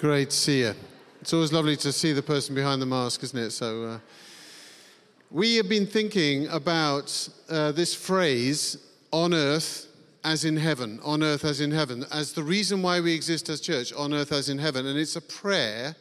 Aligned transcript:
Great 0.00 0.30
to 0.30 0.36
see 0.36 0.60
you. 0.60 0.74
It's 1.20 1.34
always 1.34 1.52
lovely 1.52 1.76
to 1.76 1.92
see 1.92 2.14
the 2.14 2.22
person 2.22 2.54
behind 2.54 2.80
the 2.80 2.86
mask, 2.86 3.22
isn't 3.22 3.38
it? 3.38 3.50
So, 3.50 3.84
uh, 3.84 3.98
we 5.30 5.56
have 5.56 5.68
been 5.68 5.86
thinking 5.86 6.48
about 6.48 7.28
uh, 7.50 7.72
this 7.72 7.94
phrase, 7.94 8.78
on 9.12 9.34
earth 9.34 9.88
as 10.24 10.46
in 10.46 10.56
heaven, 10.56 11.00
on 11.04 11.22
earth 11.22 11.44
as 11.44 11.60
in 11.60 11.70
heaven, 11.70 12.06
as 12.10 12.32
the 12.32 12.42
reason 12.42 12.80
why 12.80 13.02
we 13.02 13.12
exist 13.12 13.50
as 13.50 13.60
church, 13.60 13.92
on 13.92 14.14
earth 14.14 14.32
as 14.32 14.48
in 14.48 14.56
heaven. 14.56 14.86
And 14.86 14.98
it's 14.98 15.16
a 15.16 15.20
prayer 15.20 15.94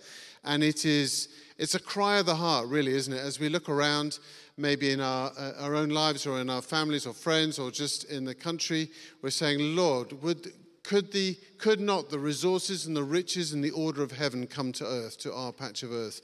and 0.46 0.64
it 0.64 0.86
is 0.86 1.28
it's 1.58 1.76
a 1.76 1.80
cry 1.80 2.20
of 2.20 2.26
the 2.26 2.36
heart, 2.36 2.70
really, 2.70 2.94
isn't 2.94 3.12
it? 3.12 3.20
As 3.20 3.38
we 3.38 3.50
look 3.50 3.68
around, 3.68 4.20
maybe 4.56 4.94
in 4.94 5.02
our, 5.02 5.34
uh, 5.38 5.52
our 5.60 5.76
own 5.76 5.90
lives 5.90 6.26
or 6.26 6.40
in 6.40 6.50
our 6.50 6.62
families 6.62 7.06
or 7.06 7.12
friends 7.12 7.60
or 7.60 7.70
just 7.70 8.06
in 8.06 8.24
the 8.24 8.34
country, 8.34 8.92
we're 9.22 9.30
saying, 9.30 9.76
Lord, 9.76 10.14
would, 10.24 10.54
could, 10.90 11.12
the, 11.12 11.38
could 11.60 11.80
not 11.80 12.10
the 12.10 12.18
resources 12.18 12.88
and 12.88 12.98
the 12.98 13.04
riches 13.04 13.54
and 13.54 13.64
the 13.64 13.70
order 13.70 14.02
of 14.02 14.12
heaven 14.12 14.48
come 14.48 14.72
to 14.72 14.84
earth, 14.84 15.20
to 15.20 15.32
our 15.32 15.54
patch 15.54 15.84
of 15.84 15.92
earth? 15.92 16.20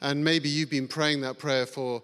And 0.00 0.24
maybe 0.24 0.48
you've 0.48 0.70
been 0.70 0.88
praying 0.88 1.20
that 1.20 1.38
prayer 1.38 1.66
for 1.66 2.02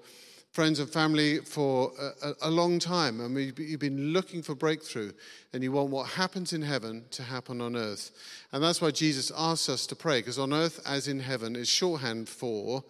friends 0.50 0.78
and 0.78 0.90
family 0.90 1.38
for 1.38 1.90
a, 2.22 2.32
a, 2.42 2.50
long 2.50 2.78
time, 2.78 3.18
and 3.22 3.34
you've 3.58 3.80
been 3.80 4.12
looking 4.12 4.42
for 4.42 4.54
breakthrough, 4.54 5.10
and 5.54 5.62
you 5.62 5.72
want 5.72 5.88
what 5.88 6.06
happens 6.06 6.52
in 6.52 6.60
heaven 6.60 7.02
to 7.12 7.22
happen 7.22 7.62
on 7.62 7.76
earth. 7.76 8.10
And 8.52 8.62
that's 8.62 8.82
why 8.82 8.90
Jesus 8.90 9.32
asks 9.34 9.70
us 9.70 9.86
to 9.86 9.96
pray, 9.96 10.20
because 10.20 10.38
on 10.38 10.52
earth 10.52 10.82
as 10.84 11.08
in 11.08 11.18
heaven 11.18 11.56
is 11.56 11.70
shorthand 11.70 12.28
for 12.28 12.84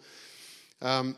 um, 0.81 1.15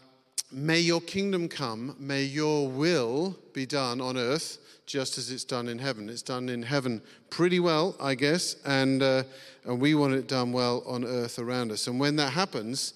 may 0.52 0.80
your 0.80 1.02
kingdom 1.02 1.50
come, 1.50 1.96
may 1.98 2.22
your 2.22 2.70
will 2.70 3.36
be 3.52 3.66
done 3.66 4.00
on 4.00 4.16
earth 4.16 4.60
just 4.86 5.18
as 5.18 5.32
it's 5.32 5.44
done 5.44 5.68
in 5.68 5.80
heaven. 5.80 6.10
It's 6.10 6.22
done 6.22 6.50
in 6.50 6.64
heaven 6.64 7.02
pretty 7.30 7.60
well, 7.60 7.96
I 8.00 8.16
guess, 8.16 8.56
and, 8.66 9.02
uh, 9.02 9.24
and 9.66 9.80
we 9.80 9.96
want 9.96 10.14
it 10.14 10.28
done 10.28 10.52
well 10.52 10.84
on 10.86 11.04
earth 11.04 11.40
around 11.40 11.72
us. 11.72 11.88
And 11.88 12.00
when 12.00 12.16
that 12.18 12.34
happens, 12.34 12.94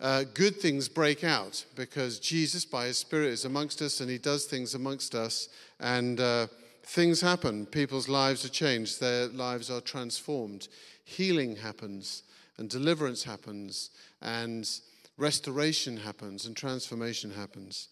uh, 0.00 0.24
good 0.34 0.56
things 0.56 0.88
break 0.88 1.24
out 1.24 1.64
because 1.74 2.20
Jesus, 2.20 2.64
by 2.64 2.86
his 2.86 2.98
Spirit, 2.98 3.32
is 3.32 3.44
amongst 3.44 3.82
us 3.82 4.00
and 4.00 4.08
he 4.08 4.18
does 4.18 4.44
things 4.44 4.74
amongst 4.74 5.14
us, 5.14 5.48
and 5.80 6.20
uh, 6.20 6.46
things 6.84 7.20
happen. 7.20 7.66
People's 7.66 8.08
lives 8.08 8.44
are 8.44 8.50
changed, 8.50 9.00
their 9.00 9.26
lives 9.26 9.70
are 9.70 9.80
transformed. 9.80 10.68
Healing 11.04 11.56
happens, 11.56 12.22
and 12.58 12.70
deliverance 12.70 13.24
happens, 13.24 13.90
and 14.22 14.68
restoration 15.16 15.96
happens, 15.96 16.46
and 16.46 16.56
transformation 16.56 17.32
happens. 17.32 17.88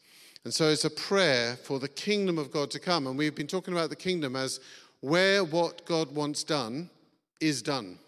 And 0.46 0.54
so 0.54 0.68
it's 0.68 0.84
a 0.84 0.90
prayer 0.90 1.56
for 1.56 1.80
the 1.80 1.88
kingdom 1.88 2.38
of 2.38 2.52
God 2.52 2.70
to 2.70 2.78
come. 2.78 3.08
And 3.08 3.18
we've 3.18 3.34
been 3.34 3.48
talking 3.48 3.74
about 3.74 3.90
the 3.90 3.96
kingdom 3.96 4.36
as 4.36 4.60
where 5.00 5.42
what 5.42 5.84
God 5.86 6.14
wants 6.14 6.44
done 6.44 6.88
is 7.40 7.62
done. 7.62 7.98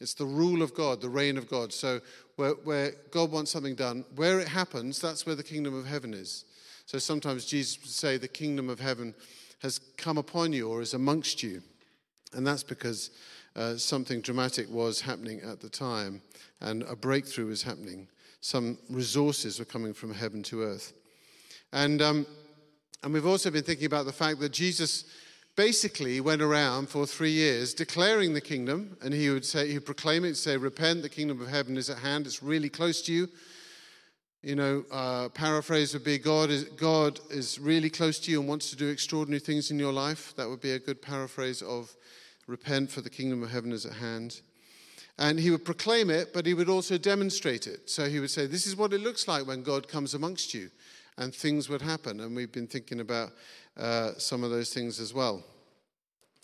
It's 0.00 0.14
the 0.14 0.24
rule 0.24 0.62
of 0.62 0.72
God, 0.72 1.02
the 1.02 1.10
reign 1.10 1.36
of 1.36 1.50
God. 1.50 1.70
So 1.70 2.00
where, 2.36 2.52
where 2.52 2.92
God 3.10 3.30
wants 3.30 3.50
something 3.50 3.74
done, 3.74 4.06
where 4.16 4.40
it 4.40 4.48
happens, 4.48 5.00
that's 5.00 5.26
where 5.26 5.34
the 5.34 5.42
kingdom 5.42 5.74
of 5.74 5.84
heaven 5.84 6.14
is. 6.14 6.46
So 6.86 6.96
sometimes 6.96 7.44
Jesus 7.44 7.78
would 7.82 7.90
say 7.90 8.16
the 8.16 8.26
kingdom 8.26 8.70
of 8.70 8.80
heaven 8.80 9.14
has 9.58 9.78
come 9.98 10.16
upon 10.16 10.54
you 10.54 10.70
or 10.70 10.80
is 10.80 10.94
amongst 10.94 11.42
you. 11.42 11.60
And 12.32 12.46
that's 12.46 12.62
because 12.62 13.10
uh, 13.54 13.76
something 13.76 14.22
dramatic 14.22 14.66
was 14.70 15.02
happening 15.02 15.42
at 15.42 15.60
the 15.60 15.68
time 15.68 16.22
and 16.62 16.84
a 16.84 16.96
breakthrough 16.96 17.48
was 17.48 17.62
happening. 17.62 18.08
Some 18.40 18.78
resources 18.88 19.58
were 19.58 19.66
coming 19.66 19.92
from 19.92 20.14
heaven 20.14 20.42
to 20.44 20.62
earth. 20.62 20.94
And, 21.72 22.02
um, 22.02 22.26
and 23.02 23.12
we've 23.12 23.26
also 23.26 23.50
been 23.50 23.62
thinking 23.62 23.86
about 23.86 24.04
the 24.04 24.12
fact 24.12 24.40
that 24.40 24.52
Jesus 24.52 25.04
basically 25.56 26.20
went 26.20 26.42
around 26.42 26.88
for 26.88 27.06
three 27.06 27.30
years 27.30 27.74
declaring 27.74 28.34
the 28.34 28.40
kingdom, 28.40 28.96
and 29.02 29.12
he 29.12 29.30
would 29.30 29.44
say, 29.44 29.68
he 29.68 29.74
would 29.74 29.86
proclaim 29.86 30.24
it, 30.24 30.36
say, 30.36 30.56
Repent, 30.56 31.02
the 31.02 31.08
kingdom 31.08 31.40
of 31.40 31.48
heaven 31.48 31.76
is 31.76 31.88
at 31.88 31.98
hand, 31.98 32.26
it's 32.26 32.42
really 32.42 32.68
close 32.68 33.02
to 33.02 33.12
you. 33.12 33.28
You 34.42 34.56
know, 34.56 34.84
uh, 34.90 35.28
paraphrase 35.28 35.94
would 35.94 36.04
be 36.04 36.18
God 36.18 36.50
is, 36.50 36.64
God 36.64 37.20
is 37.30 37.58
really 37.58 37.88
close 37.88 38.18
to 38.20 38.30
you 38.30 38.40
and 38.40 38.48
wants 38.48 38.70
to 38.70 38.76
do 38.76 38.88
extraordinary 38.88 39.40
things 39.40 39.70
in 39.70 39.78
your 39.78 39.92
life. 39.92 40.34
That 40.36 40.48
would 40.48 40.60
be 40.60 40.72
a 40.72 40.80
good 40.80 41.00
paraphrase 41.00 41.62
of 41.62 41.94
repent, 42.48 42.90
for 42.90 43.02
the 43.02 43.10
kingdom 43.10 43.42
of 43.42 43.50
heaven 43.50 43.72
is 43.72 43.86
at 43.86 43.92
hand. 43.92 44.40
And 45.18 45.38
he 45.38 45.50
would 45.50 45.64
proclaim 45.64 46.10
it, 46.10 46.32
but 46.32 46.44
he 46.44 46.54
would 46.54 46.68
also 46.68 46.98
demonstrate 46.98 47.68
it. 47.68 47.88
So 47.88 48.08
he 48.08 48.18
would 48.18 48.30
say, 48.30 48.46
This 48.46 48.66
is 48.66 48.74
what 48.74 48.92
it 48.92 49.00
looks 49.00 49.28
like 49.28 49.46
when 49.46 49.62
God 49.62 49.86
comes 49.86 50.12
amongst 50.12 50.54
you 50.54 50.70
and 51.18 51.34
things 51.34 51.68
would 51.68 51.82
happen. 51.82 52.20
And 52.20 52.34
we've 52.34 52.52
been 52.52 52.66
thinking 52.66 53.00
about 53.00 53.32
uh, 53.76 54.12
some 54.18 54.44
of 54.44 54.50
those 54.50 54.72
things 54.72 55.00
as 55.00 55.12
well. 55.12 55.44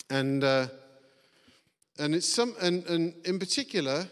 And, 0.09 0.43
uh, 0.43 0.67
and, 1.97 2.15
it's 2.15 2.27
some, 2.27 2.55
and, 2.61 2.85
and 2.87 3.13
in 3.25 3.39
particular, 3.39 4.07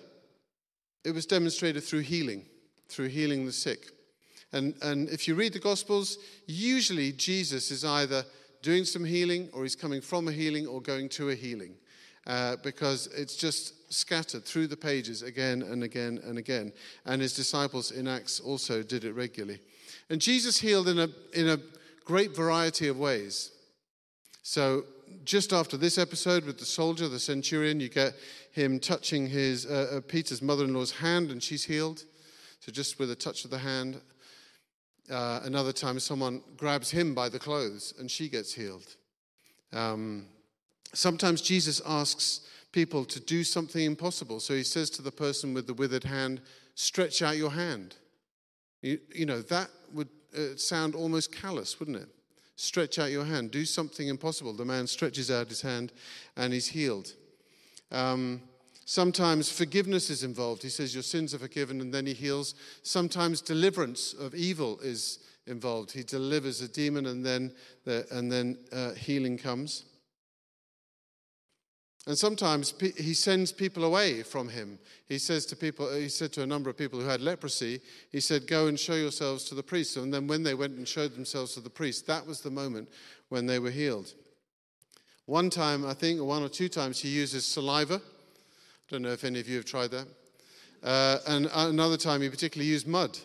it 1.03 1.11
was 1.11 1.25
demonstrated 1.25 1.83
through 1.83 2.01
healing, 2.01 2.45
through 2.89 3.07
healing 3.07 3.45
the 3.45 3.51
sick. 3.51 3.91
And, 4.53 4.75
and 4.81 5.09
if 5.09 5.27
you 5.27 5.35
read 5.35 5.53
the 5.53 5.59
Gospels, 5.59 6.17
usually 6.45 7.11
Jesus 7.11 7.71
is 7.71 7.83
either 7.83 8.23
doing 8.61 8.85
some 8.85 9.05
healing 9.05 9.49
or 9.53 9.63
he's 9.63 9.75
coming 9.75 10.01
from 10.01 10.27
a 10.27 10.31
healing 10.31 10.67
or 10.67 10.81
going 10.81 11.09
to 11.09 11.29
a 11.29 11.35
healing. 11.35 11.75
Uh, 12.25 12.57
because 12.61 13.07
it's 13.15 13.37
just 13.37 13.93
scattered 13.93 14.43
through 14.43 14.67
the 14.67 14.75
pages 14.75 15.21
again 15.21 15.61
and 15.61 15.81
again 15.81 16.19
and 16.25 16.37
again. 16.37 16.73
And 17.05 17.21
his 17.21 17.33
disciples 17.33 17.91
in 17.91 18.05
Acts 18.05 18.41
also 18.41 18.83
did 18.83 19.05
it 19.05 19.13
regularly. 19.13 19.61
And 20.09 20.21
Jesus 20.21 20.59
healed 20.59 20.87
in 20.87 20.99
a, 20.99 21.09
in 21.33 21.49
a 21.49 21.59
great 22.05 22.35
variety 22.35 22.87
of 22.87 22.97
ways. 22.97 23.51
So, 24.43 24.85
just 25.23 25.53
after 25.53 25.77
this 25.77 25.97
episode 25.97 26.45
with 26.45 26.57
the 26.57 26.65
soldier, 26.65 27.07
the 27.07 27.19
centurion, 27.19 27.79
you 27.79 27.89
get 27.89 28.13
him 28.51 28.79
touching 28.79 29.27
his 29.27 29.65
uh, 29.65 29.97
uh, 29.97 30.01
Peter's 30.01 30.41
mother-in-law's 30.41 30.91
hand, 30.91 31.31
and 31.31 31.43
she's 31.43 31.65
healed. 31.65 32.03
So, 32.59 32.71
just 32.71 32.99
with 32.99 33.11
a 33.11 33.15
touch 33.15 33.43
of 33.45 33.51
the 33.51 33.57
hand. 33.57 34.01
Uh, 35.09 35.39
another 35.43 35.71
time, 35.71 35.99
someone 35.99 36.41
grabs 36.57 36.91
him 36.91 37.13
by 37.13 37.29
the 37.29 37.39
clothes, 37.39 37.93
and 37.99 38.11
she 38.11 38.27
gets 38.27 38.53
healed. 38.53 38.95
Um, 39.73 40.27
sometimes 40.93 41.41
Jesus 41.41 41.81
asks 41.85 42.41
people 42.71 43.05
to 43.05 43.19
do 43.19 43.43
something 43.43 43.83
impossible. 43.83 44.39
So 44.39 44.53
he 44.53 44.63
says 44.63 44.89
to 44.91 45.01
the 45.01 45.11
person 45.11 45.53
with 45.53 45.67
the 45.67 45.73
withered 45.73 46.03
hand, 46.03 46.41
"Stretch 46.75 47.21
out 47.21 47.37
your 47.37 47.51
hand." 47.51 47.95
You, 48.81 48.99
you 49.13 49.25
know, 49.25 49.41
that 49.43 49.69
uh, 50.35 50.55
sound 50.55 50.95
almost 50.95 51.31
callous, 51.31 51.79
wouldn't 51.79 51.97
it? 51.97 52.09
Stretch 52.55 52.97
out 52.97 53.11
your 53.11 53.25
hand, 53.25 53.51
do 53.51 53.65
something 53.65 54.07
impossible. 54.07 54.53
The 54.53 54.65
man 54.65 54.87
stretches 54.87 55.29
out 55.29 55.47
his 55.47 55.61
hand 55.61 55.91
and 56.35 56.51
he's 56.51 56.67
healed. 56.67 57.13
Um, 57.91 58.41
sometimes 58.85 59.51
forgiveness 59.51 60.09
is 60.09 60.23
involved. 60.23 60.63
He 60.63 60.69
says, 60.69 60.93
Your 60.93 61.03
sins 61.03 61.33
are 61.33 61.39
forgiven, 61.39 61.81
and 61.81 61.93
then 61.93 62.05
he 62.05 62.13
heals. 62.13 62.55
Sometimes 62.83 63.41
deliverance 63.41 64.13
of 64.13 64.33
evil 64.33 64.79
is 64.79 65.19
involved. 65.45 65.91
He 65.91 66.03
delivers 66.03 66.61
a 66.61 66.67
demon, 66.67 67.05
and 67.05 67.25
then, 67.25 67.53
the, 67.85 68.05
and 68.11 68.31
then 68.31 68.57
uh, 68.71 68.93
healing 68.93 69.37
comes. 69.37 69.85
And 72.07 72.17
sometimes 72.17 72.73
he 72.79 73.13
sends 73.13 73.51
people 73.51 73.83
away 73.83 74.23
from 74.23 74.47
him. 74.47 74.79
He 75.09 75.17
says 75.17 75.45
to 75.47 75.57
people, 75.57 75.93
he 75.93 76.07
said 76.07 76.31
to 76.33 76.41
a 76.41 76.47
number 76.47 76.69
of 76.69 76.77
people 76.77 77.01
who 77.01 77.05
had 77.05 77.19
leprosy, 77.19 77.81
he 78.13 78.21
said, 78.21 78.47
Go 78.47 78.67
and 78.67 78.79
show 78.79 78.93
yourselves 78.93 79.43
to 79.45 79.55
the 79.55 79.61
priest. 79.61 79.97
And 79.97 80.13
then 80.13 80.25
when 80.25 80.41
they 80.41 80.53
went 80.53 80.77
and 80.77 80.87
showed 80.87 81.13
themselves 81.13 81.53
to 81.55 81.59
the 81.59 81.69
priest, 81.69 82.07
that 82.07 82.25
was 82.25 82.39
the 82.39 82.49
moment 82.49 82.87
when 83.27 83.45
they 83.45 83.59
were 83.59 83.71
healed. 83.71 84.13
One 85.25 85.49
time, 85.49 85.85
I 85.85 85.93
think, 85.93 86.21
one 86.21 86.43
or 86.43 86.47
two 86.47 86.69
times, 86.69 86.97
he 86.97 87.09
uses 87.09 87.45
saliva. 87.45 87.95
I 87.95 88.89
don't 88.89 89.01
know 89.01 89.11
if 89.11 89.25
any 89.25 89.41
of 89.41 89.49
you 89.49 89.57
have 89.57 89.65
tried 89.65 89.91
that. 89.91 90.07
Uh, 90.81 91.17
and 91.27 91.49
another 91.53 91.97
time, 91.97 92.21
he 92.21 92.29
particularly 92.29 92.69
used 92.69 92.87
mud. 92.87 93.19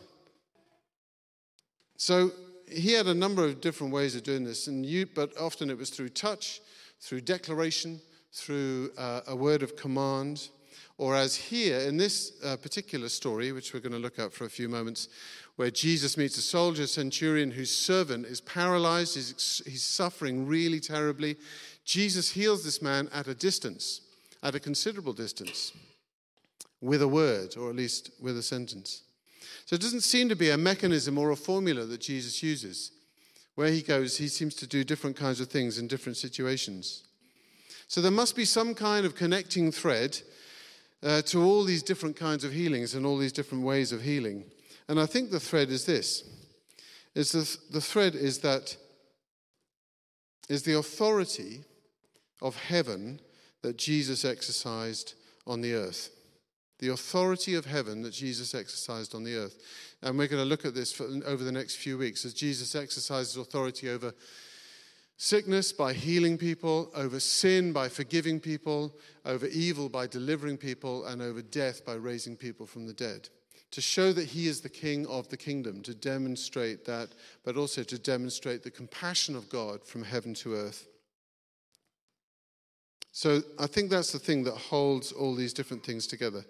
So 1.99 2.33
he 2.69 2.95
had 2.95 3.07
a 3.07 3.15
number 3.15 3.45
of 3.45 3.61
different 3.61 3.93
ways 3.93 4.17
of 4.17 4.25
doing 4.25 4.43
this, 4.43 4.67
and 4.67 4.85
you, 4.85 5.07
but 5.07 5.31
often 5.39 5.71
it 5.71 5.79
was 5.79 5.91
through 5.91 6.09
touch, 6.09 6.61
through 7.01 7.21
declaration 7.21 8.01
through 8.33 8.91
uh, 8.97 9.21
a 9.27 9.37
word 9.37 9.63
of 9.63 9.77
command, 9.77 10.49
or 10.99 11.15
as 11.15 11.37
here 11.37 11.79
in 11.81 11.97
this 11.97 12.33
uh, 12.45 12.57
particular 12.57 13.09
story, 13.09 13.53
which 13.53 13.75
we're 13.75 13.81
going 13.81 13.93
to 13.93 13.99
look 13.99 14.19
at 14.19 14.33
for 14.33 14.45
a 14.45 14.51
few 14.51 14.69
moments, 14.69 15.09
where 15.57 15.71
Jesus 15.71 16.17
meets 16.17 16.39
a 16.39 16.43
soldier 16.43 16.87
centurion 16.87 17.51
whose 17.51 17.75
servant 17.75 18.25
is 18.27 18.41
paralyzed, 18.41 19.17
he's, 19.17 19.63
he's 19.67 19.83
suffering 19.83 20.47
really 20.47 20.81
terribly. 20.81 21.37
Jesus 21.85 22.31
heals 22.31 22.65
this 22.65 22.81
man 22.81 23.09
at 23.13 23.27
a 23.27 23.35
distance, 23.35 24.01
at 24.43 24.55
a 24.55 24.61
considerable 24.61 25.13
distance, 25.13 25.73
with 26.81 27.03
a 27.03 27.09
word, 27.09 27.57
or 27.57 27.69
at 27.69 27.77
least 27.77 28.11
with 28.21 28.39
a 28.39 28.43
sentence. 28.43 29.03
So 29.67 29.75
it 29.75 29.83
doesn't 29.83 30.01
seem 30.01 30.29
to 30.29 30.37
be 30.37 30.51
a 30.51 30.59
mechanism 30.59 31.19
or 31.19 31.31
a 31.31 31.37
formula 31.37 31.85
that 31.85 32.01
Jesus 32.01 32.43
uses. 32.43 32.93
Where 33.55 33.69
he 33.69 33.83
goes, 33.83 34.17
he 34.17 34.29
seems 34.29 34.55
to 34.57 34.67
do 34.67 34.83
different 34.83 35.17
kinds 35.17 35.41
of 35.41 35.49
things 35.49 35.79
in 35.79 35.87
different 35.87 36.17
situations. 36.17 37.05
So 37.93 38.01
there 38.01 38.11
must 38.11 38.35
be 38.37 38.47
some 38.47 38.75
kind 38.75 39.05
of 39.05 39.15
connecting 39.15 39.71
thread 39.71 40.19
uh, 41.03 41.21
to 41.27 41.45
all 41.45 41.63
these 41.63 41.83
different 41.83 42.17
kinds 42.17 42.43
of 42.43 42.51
healings 42.51 42.95
and 42.95 43.05
all 43.05 43.19
these 43.19 43.35
different 43.35 43.65
ways 43.65 43.93
of 43.93 44.01
healing. 44.01 44.45
And 44.89 44.99
I 44.99 45.05
think 45.05 45.31
the 45.31 45.39
thread 45.39 45.69
is 45.69 45.85
this. 45.85 46.25
Is 47.15 47.33
the, 47.33 47.59
the 47.71 47.83
thread 47.83 48.15
is 48.15 48.39
that 48.39 48.79
is 50.49 50.63
the 50.63 50.79
authority 50.79 51.65
of 52.41 52.57
heaven 52.57 53.21
that 53.61 53.77
Jesus 53.77 54.25
exercised 54.25 55.13
on 55.47 55.61
the 55.61 55.75
earth. 55.75 56.09
the 56.79 56.89
authority 56.89 57.57
of 57.57 57.67
heaven 57.67 58.01
that 58.03 58.15
Jesus 58.15 58.55
exercised 58.55 59.15
on 59.15 59.23
the 59.23 59.37
earth. 59.37 59.59
And 60.01 60.17
we're 60.17 60.29
going 60.29 60.43
to 60.43 60.49
look 60.49 60.65
at 60.65 60.75
this 60.75 60.93
for, 60.95 61.05
over 61.27 61.45
the 61.45 61.53
next 61.53 61.75
few 61.75 61.99
weeks 61.99 62.25
as 62.25 62.33
Jesus 62.33 62.75
exercises 62.75 63.37
authority 63.37 63.91
over 63.91 64.15
sickness 65.17 65.73
by 65.73 65.93
healing 65.93 66.37
people, 66.37 66.91
over 66.95 67.21
sin 67.21 67.73
by 67.73 67.89
forgiving 67.89 68.41
people, 68.41 68.93
over 69.25 69.47
evil 69.47 69.89
by 69.89 70.07
delivering 70.07 70.57
people, 70.57 71.07
and 71.07 71.23
over 71.23 71.43
death 71.43 71.85
by 71.85 71.95
raising 71.95 72.37
people 72.37 72.67
from 72.67 72.87
the 72.87 72.93
dead. 72.93 73.29
To 73.73 73.81
show 73.81 74.13
that 74.13 74.27
he 74.27 74.49
is 74.49 74.61
the 74.61 74.69
king 74.69 75.07
of 75.07 75.29
the 75.29 75.37
kingdom, 75.37 75.83
to 75.83 75.95
demonstrate 75.95 76.85
that, 76.85 77.11
but 77.45 77.57
also 77.57 77.83
to 77.85 77.99
demonstrate 77.99 78.63
the 78.63 78.71
compassion 78.71 79.35
of 79.35 79.49
God 79.49 79.85
from 79.85 80.03
heaven 80.03 80.35
to 80.35 80.55
earth. 80.55 80.89
So 83.13 83.43
I 83.59 83.67
think 83.67 83.91
that's 83.91 84.13
the 84.13 84.19
thing 84.19 84.43
that 84.45 84.55
holds 84.55 85.13
all 85.13 85.35
these 85.35 85.53
different 85.53 85.85
things 85.85 86.07
together. 86.07 86.45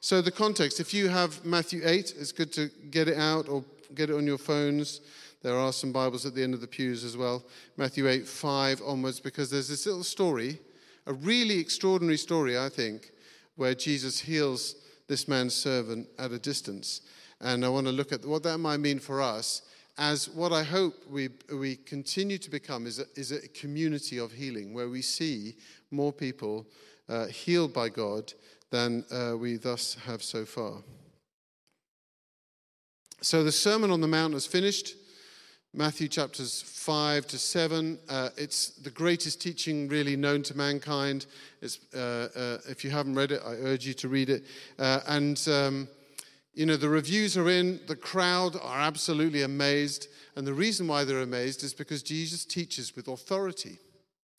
So 0.00 0.20
the 0.20 0.30
context, 0.30 0.80
if 0.80 0.92
you 0.92 1.08
have 1.08 1.44
Matthew 1.44 1.82
8, 1.84 2.14
it's 2.18 2.32
good 2.32 2.52
to 2.54 2.70
get 2.90 3.08
it 3.08 3.18
out 3.18 3.48
or 3.48 3.64
get 3.94 4.10
it 4.10 4.16
on 4.16 4.26
your 4.26 4.38
phones. 4.38 5.00
There 5.42 5.56
are 5.56 5.72
some 5.72 5.92
Bibles 5.92 6.26
at 6.26 6.34
the 6.34 6.42
end 6.42 6.54
of 6.54 6.60
the 6.60 6.66
pews 6.66 7.04
as 7.04 7.16
well. 7.16 7.44
Matthew 7.76 8.08
8, 8.08 8.26
5 8.26 8.82
onwards, 8.84 9.20
because 9.20 9.50
there's 9.50 9.68
this 9.68 9.86
little 9.86 10.04
story, 10.04 10.58
a 11.06 11.12
really 11.12 11.58
extraordinary 11.58 12.16
story, 12.16 12.58
I 12.58 12.68
think, 12.68 13.12
where 13.54 13.74
Jesus 13.74 14.20
heals 14.20 14.76
this 15.08 15.28
man's 15.28 15.54
servant 15.54 16.08
at 16.18 16.32
a 16.32 16.38
distance. 16.38 17.02
And 17.40 17.64
I 17.64 17.68
want 17.68 17.86
to 17.86 17.92
look 17.92 18.12
at 18.12 18.24
what 18.24 18.42
that 18.44 18.58
might 18.58 18.78
mean 18.78 18.98
for 18.98 19.20
us 19.20 19.62
as 19.98 20.28
what 20.28 20.52
I 20.52 20.62
hope 20.62 20.94
we, 21.08 21.30
we 21.52 21.76
continue 21.76 22.38
to 22.38 22.50
become 22.50 22.86
is 22.86 22.98
a, 22.98 23.04
is 23.14 23.32
a 23.32 23.48
community 23.48 24.18
of 24.18 24.32
healing 24.32 24.74
where 24.74 24.88
we 24.88 25.00
see 25.00 25.56
more 25.90 26.12
people 26.12 26.66
uh, 27.08 27.26
healed 27.26 27.72
by 27.72 27.88
God 27.88 28.32
than 28.70 29.04
uh, 29.10 29.36
we 29.36 29.56
thus 29.56 29.96
have 30.06 30.22
so 30.22 30.44
far. 30.44 30.82
So 33.22 33.42
the 33.42 33.52
Sermon 33.52 33.90
on 33.90 34.00
the 34.00 34.08
Mount 34.08 34.34
is 34.34 34.46
finished. 34.46 34.94
Matthew 35.78 36.08
chapters 36.08 36.62
5 36.62 37.26
to 37.26 37.38
7. 37.38 37.98
Uh, 38.08 38.30
it's 38.38 38.70
the 38.70 38.88
greatest 38.88 39.42
teaching 39.42 39.88
really 39.88 40.16
known 40.16 40.42
to 40.44 40.56
mankind. 40.56 41.26
Uh, 41.62 41.98
uh, 41.98 42.58
if 42.66 42.82
you 42.82 42.88
haven't 42.88 43.14
read 43.14 43.30
it, 43.30 43.42
I 43.44 43.50
urge 43.56 43.84
you 43.84 43.92
to 43.92 44.08
read 44.08 44.30
it. 44.30 44.46
Uh, 44.78 45.00
and, 45.06 45.46
um, 45.48 45.86
you 46.54 46.64
know, 46.64 46.78
the 46.78 46.88
reviews 46.88 47.36
are 47.36 47.50
in, 47.50 47.78
the 47.88 47.94
crowd 47.94 48.56
are 48.56 48.80
absolutely 48.80 49.42
amazed. 49.42 50.08
And 50.34 50.46
the 50.46 50.54
reason 50.54 50.88
why 50.88 51.04
they're 51.04 51.20
amazed 51.20 51.62
is 51.62 51.74
because 51.74 52.02
Jesus 52.02 52.46
teaches 52.46 52.96
with 52.96 53.06
authority. 53.06 53.78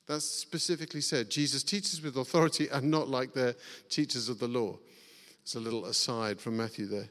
That's 0.07 0.25
specifically 0.25 1.01
said. 1.01 1.29
Jesus 1.29 1.61
teaches 1.61 2.01
with 2.01 2.17
authority 2.17 2.67
and 2.69 2.89
not 2.89 3.09
like 3.09 3.33
the 3.33 3.55
teachers 3.89 4.27
of 4.27 4.39
the 4.39 4.47
law. 4.47 4.79
It's 5.43 5.53
a 5.53 5.59
little 5.59 5.85
aside 5.85 6.41
from 6.41 6.57
Matthew 6.57 6.87
there. 6.87 7.09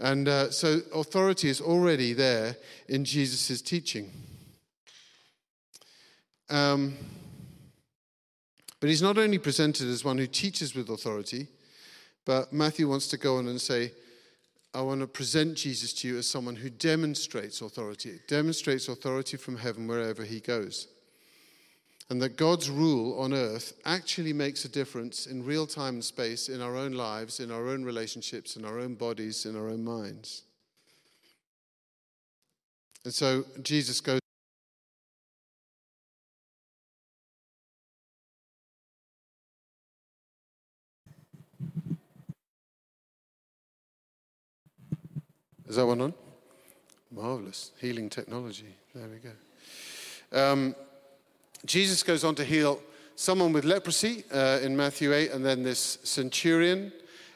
And 0.00 0.28
uh, 0.28 0.50
so 0.50 0.80
authority 0.94 1.50
is 1.50 1.60
already 1.60 2.14
there 2.14 2.56
in 2.88 3.04
Jesus' 3.04 3.60
teaching. 3.60 4.10
Um, 6.48 6.94
but 8.80 8.88
he's 8.88 9.02
not 9.02 9.18
only 9.18 9.38
presented 9.38 9.88
as 9.88 10.04
one 10.04 10.16
who 10.16 10.26
teaches 10.26 10.74
with 10.74 10.88
authority, 10.88 11.48
but 12.24 12.52
Matthew 12.52 12.88
wants 12.88 13.08
to 13.08 13.18
go 13.18 13.36
on 13.36 13.48
and 13.48 13.60
say, 13.60 13.92
I 14.72 14.80
want 14.80 15.00
to 15.00 15.06
present 15.06 15.56
Jesus 15.56 15.92
to 15.94 16.08
you 16.08 16.18
as 16.18 16.26
someone 16.26 16.56
who 16.56 16.70
demonstrates 16.70 17.60
authority, 17.60 18.20
demonstrates 18.26 18.88
authority 18.88 19.36
from 19.36 19.58
heaven 19.58 19.86
wherever 19.86 20.24
he 20.24 20.40
goes 20.40 20.88
and 22.10 22.20
that 22.20 22.36
God's 22.36 22.68
rule 22.68 23.18
on 23.20 23.32
earth 23.32 23.72
actually 23.84 24.32
makes 24.32 24.64
a 24.64 24.68
difference 24.68 25.26
in 25.26 25.44
real 25.44 25.64
time 25.64 25.94
and 25.94 26.04
space 26.04 26.48
in 26.48 26.60
our 26.60 26.76
own 26.76 26.92
lives, 26.92 27.38
in 27.38 27.52
our 27.52 27.68
own 27.68 27.84
relationships, 27.84 28.56
in 28.56 28.64
our 28.64 28.80
own 28.80 28.96
bodies, 28.96 29.46
in 29.46 29.56
our 29.56 29.68
own 29.70 29.84
minds. 29.84 30.42
And 33.04 33.14
so 33.14 33.44
Jesus 33.62 34.00
goes. 34.00 34.18
Is 45.68 45.76
that 45.76 45.86
one 45.86 46.00
on? 46.00 46.14
Marvelous. 47.12 47.70
Healing 47.80 48.10
technology. 48.10 48.74
There 48.92 49.06
we 49.06 49.18
go. 49.18 50.52
Um, 50.52 50.74
Jesus 51.66 52.02
goes 52.02 52.24
on 52.24 52.34
to 52.36 52.44
heal 52.44 52.80
someone 53.16 53.52
with 53.52 53.64
leprosy 53.64 54.24
uh, 54.32 54.60
in 54.62 54.76
Matthew 54.76 55.12
8, 55.12 55.32
and 55.32 55.44
then 55.44 55.62
this 55.62 55.98
centurion, 56.02 56.92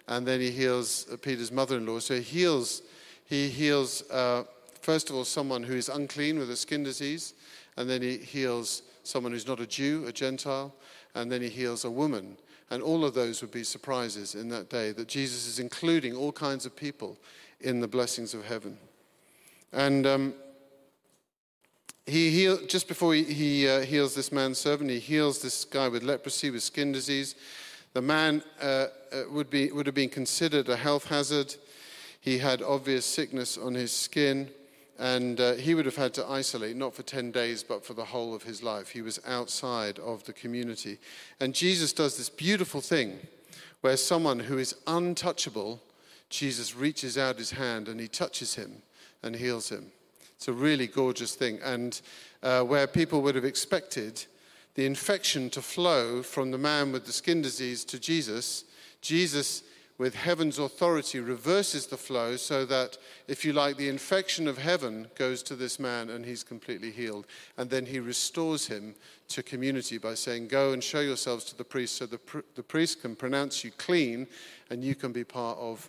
and 0.08 0.26
then 0.26 0.40
he 0.40 0.50
heals 0.50 1.06
uh, 1.12 1.16
Peter's 1.16 1.52
mother 1.52 1.76
in 1.76 1.86
law. 1.86 1.98
So 1.98 2.14
he 2.14 2.22
heals, 2.22 2.82
he 3.26 3.48
heals 3.48 4.08
uh, 4.10 4.44
first 4.84 5.08
of 5.08 5.16
all, 5.16 5.24
someone 5.24 5.62
who 5.62 5.74
is 5.74 5.88
unclean 5.88 6.38
with 6.38 6.50
a 6.50 6.56
skin 6.56 6.82
disease, 6.82 7.34
and 7.76 7.88
then 7.88 8.02
he 8.02 8.18
heals 8.18 8.82
someone 9.02 9.32
who's 9.32 9.46
not 9.46 9.60
a 9.60 9.66
Jew, 9.66 10.04
a 10.06 10.12
Gentile, 10.12 10.74
and 11.14 11.32
then 11.32 11.40
he 11.40 11.48
heals 11.48 11.84
a 11.84 11.90
woman. 11.90 12.36
And 12.70 12.82
all 12.82 13.04
of 13.04 13.14
those 13.14 13.40
would 13.40 13.50
be 13.50 13.64
surprises 13.64 14.34
in 14.34 14.48
that 14.50 14.68
day 14.68 14.92
that 14.92 15.08
Jesus 15.08 15.46
is 15.46 15.58
including 15.58 16.14
all 16.14 16.32
kinds 16.32 16.66
of 16.66 16.76
people 16.76 17.18
in 17.60 17.80
the 17.80 17.88
blessings 17.88 18.34
of 18.34 18.44
heaven. 18.44 18.76
And 19.72 20.06
um, 20.06 20.34
he 22.06 22.30
heal, 22.30 22.58
just 22.66 22.86
before 22.86 23.14
he, 23.14 23.24
he 23.24 23.68
uh, 23.68 23.80
heals 23.80 24.14
this 24.14 24.30
man's 24.30 24.58
servant, 24.58 24.90
he 24.90 24.98
heals 24.98 25.40
this 25.40 25.64
guy 25.64 25.88
with 25.88 26.02
leprosy, 26.02 26.50
with 26.50 26.62
skin 26.62 26.92
disease. 26.92 27.34
The 27.94 28.02
man 28.02 28.42
uh, 28.60 28.64
uh, 29.12 29.22
would, 29.30 29.48
be, 29.48 29.70
would 29.70 29.86
have 29.86 29.94
been 29.94 30.10
considered 30.10 30.68
a 30.68 30.76
health 30.76 31.06
hazard. 31.06 31.54
He 32.20 32.38
had 32.38 32.60
obvious 32.60 33.06
sickness 33.06 33.56
on 33.56 33.74
his 33.74 33.92
skin, 33.92 34.50
and 34.98 35.40
uh, 35.40 35.54
he 35.54 35.74
would 35.74 35.86
have 35.86 35.96
had 35.96 36.12
to 36.14 36.26
isolate, 36.26 36.76
not 36.76 36.94
for 36.94 37.02
10 37.02 37.30
days, 37.30 37.62
but 37.62 37.84
for 37.84 37.94
the 37.94 38.04
whole 38.04 38.34
of 38.34 38.42
his 38.42 38.62
life. 38.62 38.90
He 38.90 39.02
was 39.02 39.20
outside 39.26 39.98
of 39.98 40.24
the 40.24 40.32
community. 40.32 40.98
And 41.40 41.54
Jesus 41.54 41.92
does 41.92 42.18
this 42.18 42.28
beautiful 42.28 42.80
thing 42.80 43.18
where 43.80 43.96
someone 43.96 44.40
who 44.40 44.58
is 44.58 44.74
untouchable, 44.86 45.80
Jesus 46.28 46.74
reaches 46.74 47.16
out 47.16 47.38
his 47.38 47.52
hand 47.52 47.88
and 47.88 48.00
he 48.00 48.08
touches 48.08 48.54
him 48.54 48.82
and 49.22 49.36
heals 49.36 49.68
him. 49.68 49.92
It's 50.44 50.48
a 50.50 50.52
really 50.52 50.88
gorgeous 50.88 51.34
thing. 51.34 51.58
And 51.64 51.98
uh, 52.42 52.64
where 52.64 52.86
people 52.86 53.22
would 53.22 53.34
have 53.34 53.46
expected 53.46 54.26
the 54.74 54.84
infection 54.84 55.48
to 55.48 55.62
flow 55.62 56.22
from 56.22 56.50
the 56.50 56.58
man 56.58 56.92
with 56.92 57.06
the 57.06 57.12
skin 57.12 57.40
disease 57.40 57.82
to 57.86 57.98
Jesus, 57.98 58.64
Jesus, 59.00 59.62
with 59.96 60.14
heaven's 60.14 60.58
authority, 60.58 61.18
reverses 61.18 61.86
the 61.86 61.96
flow 61.96 62.36
so 62.36 62.66
that, 62.66 62.98
if 63.26 63.42
you 63.42 63.54
like, 63.54 63.78
the 63.78 63.88
infection 63.88 64.46
of 64.46 64.58
heaven 64.58 65.06
goes 65.14 65.42
to 65.44 65.56
this 65.56 65.80
man 65.80 66.10
and 66.10 66.26
he's 66.26 66.44
completely 66.44 66.90
healed. 66.90 67.26
And 67.56 67.70
then 67.70 67.86
he 67.86 67.98
restores 67.98 68.66
him 68.66 68.94
to 69.28 69.42
community 69.42 69.96
by 69.96 70.12
saying, 70.12 70.48
Go 70.48 70.74
and 70.74 70.84
show 70.84 71.00
yourselves 71.00 71.46
to 71.46 71.56
the 71.56 71.64
priest 71.64 71.96
so 71.96 72.04
the, 72.04 72.18
pr- 72.18 72.40
the 72.54 72.62
priest 72.62 73.00
can 73.00 73.16
pronounce 73.16 73.64
you 73.64 73.70
clean 73.78 74.26
and 74.68 74.84
you 74.84 74.94
can 74.94 75.10
be 75.10 75.24
part 75.24 75.56
of 75.56 75.88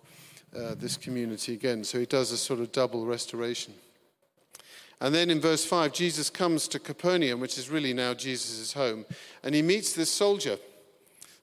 uh, 0.58 0.76
this 0.76 0.96
community 0.96 1.56
again. 1.56 1.84
So 1.84 2.00
he 2.00 2.06
does 2.06 2.32
a 2.32 2.38
sort 2.38 2.62
of 2.62 2.72
double 2.72 3.06
restoration. 3.06 3.74
And 5.02 5.14
then 5.14 5.30
in 5.30 5.42
verse 5.42 5.66
5, 5.66 5.92
Jesus 5.94 6.30
comes 6.30 6.68
to 6.70 6.80
Capernaum, 6.80 7.40
which 7.40 7.58
is 7.58 7.70
really 7.70 7.94
now 7.94 8.14
Jesus' 8.14 8.74
home, 8.74 9.06
and 9.44 9.54
he 9.54 9.62
meets 9.62 9.94
this 9.94 10.10
soldier. 10.10 10.58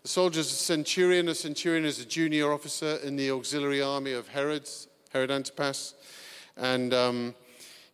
The 0.03 0.09
soldier 0.09 0.41
is 0.41 0.51
a 0.51 0.57
centurion. 0.57 1.29
A 1.29 1.35
centurion 1.35 1.85
is 1.85 2.01
a 2.01 2.05
junior 2.05 2.53
officer 2.53 2.97
in 3.05 3.15
the 3.15 3.31
auxiliary 3.31 3.81
army 3.81 4.13
of 4.13 4.27
Herod, 4.27 4.69
Herod 5.13 5.31
Antipas. 5.31 5.95
And 6.57 6.93
um, 6.93 7.35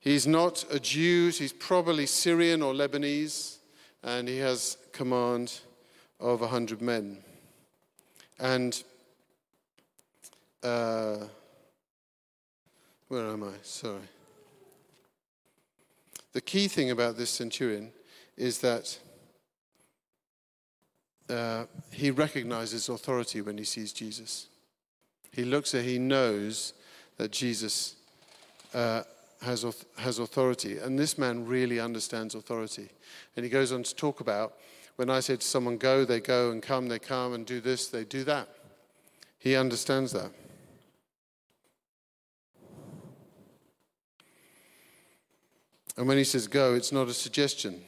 he's 0.01 0.27
not 0.27 0.65
a 0.71 0.81
Jew, 0.81 1.31
he's 1.31 1.53
probably 1.53 2.07
Syrian 2.07 2.63
or 2.63 2.73
Lebanese, 2.73 3.59
and 4.03 4.27
he 4.27 4.39
has 4.39 4.79
command 4.93 5.61
of 6.19 6.41
100 6.41 6.81
men. 6.81 7.19
And 8.39 8.83
uh, 10.63 11.19
where 13.09 13.27
am 13.27 13.45
I? 13.45 13.53
Sorry. 13.63 14.01
The 16.33 16.41
key 16.41 16.69
thing 16.69 16.91
about 16.91 17.17
this 17.17 17.31
centurion 17.31 17.91
is 18.37 18.59
that 18.61 18.99
uh, 21.29 21.65
he 21.91 22.11
recognizes 22.11 22.89
authority 22.89 23.41
when 23.41 23.59
he 23.59 23.65
sees 23.65 23.93
Jesus. 23.93 24.49
He 25.33 25.45
looks 25.45 25.75
at, 25.75 25.85
he 25.85 25.99
knows 25.99 26.75
that 27.17 27.33
Jesus 27.33 27.97
uh, 28.75 29.03
has, 29.43 29.65
has 29.99 30.19
authority. 30.19 30.79
And 30.79 30.99
this 30.99 31.19
man 31.19 31.47
really 31.47 31.81
understands 31.81 32.35
authority. 32.35 32.89
And 33.37 33.45
he 33.45 33.51
goes 33.51 33.73
on 33.73 33.83
to 33.83 33.95
talk 33.95 34.21
about 34.21 34.55
when 34.97 35.11
I 35.11 35.21
say 35.21 35.37
to 35.37 35.47
someone, 35.47 35.77
go, 35.77 36.05
they 36.05 36.21
go, 36.21 36.51
and 36.51 36.61
come, 36.61 36.89
they 36.89 36.99
come, 36.99 37.33
and 37.33 37.47
do 37.47 37.61
this, 37.61 37.87
they 37.87 38.05
do 38.05 38.25
that. 38.25 38.49
He 39.39 39.55
understands 39.55 40.13
that. 40.13 40.33
And 45.99 46.07
when 46.07 46.17
he 46.17 46.23
says 46.23 46.47
go, 46.47 46.75
it's 46.75 46.93
not 46.93 47.09
a 47.09 47.13
suggestion. 47.13 47.83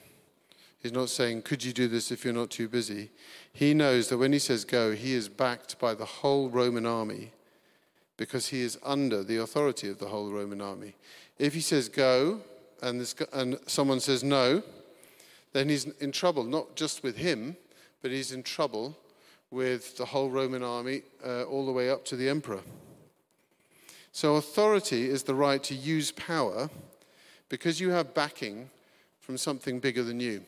He's 0.81 0.93
not 0.93 1.11
saying, 1.11 1.43
Could 1.43 1.63
you 1.63 1.73
do 1.73 1.87
this 1.87 2.11
if 2.11 2.25
you're 2.25 2.35
not 2.35 2.51
too 2.51 2.69
busy? 2.69 3.13
He 3.53 3.73
knows 3.73 4.09
that 4.09 4.19
when 4.19 4.33
he 4.33 4.41
says 4.41 4.65
go, 4.65 4.93
he 4.93 5.15
is 5.15 5.29
backed 5.29 5.79
by 5.79 5.95
the 5.95 6.05
whole 6.05 6.51
Roman 6.51 6.87
army 6.87 7.31
because 8.17 8.49
he 8.49 8.63
is 8.63 8.77
under 8.83 9.23
the 9.23 9.37
authority 9.37 9.89
of 9.89 10.01
the 10.01 10.09
whole 10.09 10.29
Roman 10.29 10.61
army. 10.61 10.97
If 11.39 11.55
he 11.55 11.61
says 11.61 11.89
go 11.89 12.41
and, 12.83 13.01
this, 13.01 13.15
and 13.33 13.61
someone 13.69 14.01
says 14.01 14.25
no, 14.25 14.65
then 15.53 15.69
he's 15.69 15.85
in 15.85 16.11
trouble, 16.11 16.43
not 16.43 16.75
just 16.75 17.05
with 17.05 17.17
him, 17.17 17.57
but 18.03 18.11
he's 18.11 18.33
in 18.33 18.43
trouble 18.43 18.99
with 19.53 19.97
the 19.97 20.07
whole 20.07 20.31
Roman 20.31 20.65
army 20.65 21.03
uh, 21.25 21.45
all 21.45 21.65
the 21.65 21.73
way 21.73 21.89
up 21.89 22.05
to 22.07 22.17
the 22.17 22.29
emperor. 22.29 22.63
So, 24.11 24.35
authority 24.35 25.09
is 25.09 25.23
the 25.23 25.35
right 25.37 25.63
to 25.63 25.75
use 25.75 26.11
power 26.11 26.71
because 27.51 27.79
you 27.79 27.91
have 27.91 28.15
backing 28.15 28.71
from 29.21 29.37
something 29.37 29.79
bigger 29.79 30.03
than 30.03 30.19
you. 30.19 30.43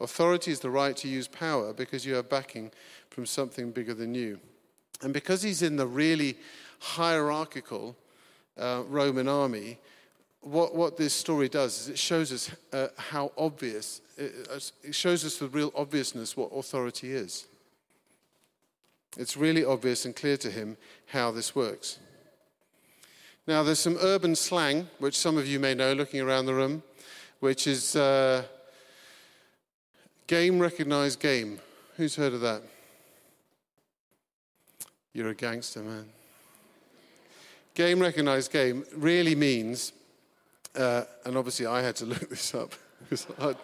Authority 0.00 0.52
is 0.52 0.60
the 0.60 0.70
right 0.70 0.96
to 0.98 1.08
use 1.08 1.26
power 1.26 1.72
because 1.72 2.06
you 2.06 2.14
have 2.14 2.28
backing 2.28 2.70
from 3.10 3.26
something 3.26 3.72
bigger 3.72 3.92
than 3.92 4.14
you. 4.14 4.38
And 5.02 5.12
because 5.12 5.42
he's 5.42 5.62
in 5.62 5.76
the 5.76 5.86
really 5.86 6.36
hierarchical 6.78 7.96
uh, 8.56 8.82
Roman 8.88 9.28
army, 9.28 9.78
what, 10.42 10.74
what 10.74 10.96
this 10.96 11.12
story 11.12 11.48
does 11.48 11.82
is 11.82 11.88
it 11.88 11.98
shows 11.98 12.32
us 12.32 12.50
uh, 12.72 12.88
how 12.96 13.32
obvious, 13.36 14.00
it, 14.16 14.72
it 14.82 14.94
shows 14.94 15.24
us 15.24 15.40
with 15.40 15.54
real 15.54 15.72
obviousness 15.74 16.36
what 16.36 16.50
authority 16.54 17.12
is. 17.12 17.46
It's 19.18 19.36
really 19.36 19.64
obvious 19.64 20.04
and 20.04 20.14
clear 20.14 20.36
to 20.38 20.50
him 20.50 20.76
how 21.06 21.30
this 21.30 21.54
works. 21.54 21.98
Now, 23.50 23.64
there's 23.64 23.80
some 23.80 23.98
urban 24.00 24.36
slang, 24.36 24.86
which 25.00 25.18
some 25.18 25.36
of 25.36 25.44
you 25.44 25.58
may 25.58 25.74
know 25.74 25.92
looking 25.92 26.20
around 26.20 26.46
the 26.46 26.54
room, 26.54 26.84
which 27.40 27.66
is 27.66 27.96
uh, 27.96 28.44
game 30.28 30.60
recognized 30.60 31.18
game. 31.18 31.58
Who's 31.96 32.14
heard 32.14 32.32
of 32.32 32.42
that? 32.42 32.62
You're 35.12 35.30
a 35.30 35.34
gangster, 35.34 35.80
man. 35.80 36.04
Game 37.74 37.98
recognized 37.98 38.52
game 38.52 38.84
really 38.94 39.34
means, 39.34 39.94
uh, 40.76 41.02
and 41.24 41.36
obviously 41.36 41.66
I 41.66 41.82
had 41.82 41.96
to 41.96 42.04
look 42.04 42.20
this 42.30 42.54
up 42.54 42.72
because 43.00 43.26
I, 43.40 43.56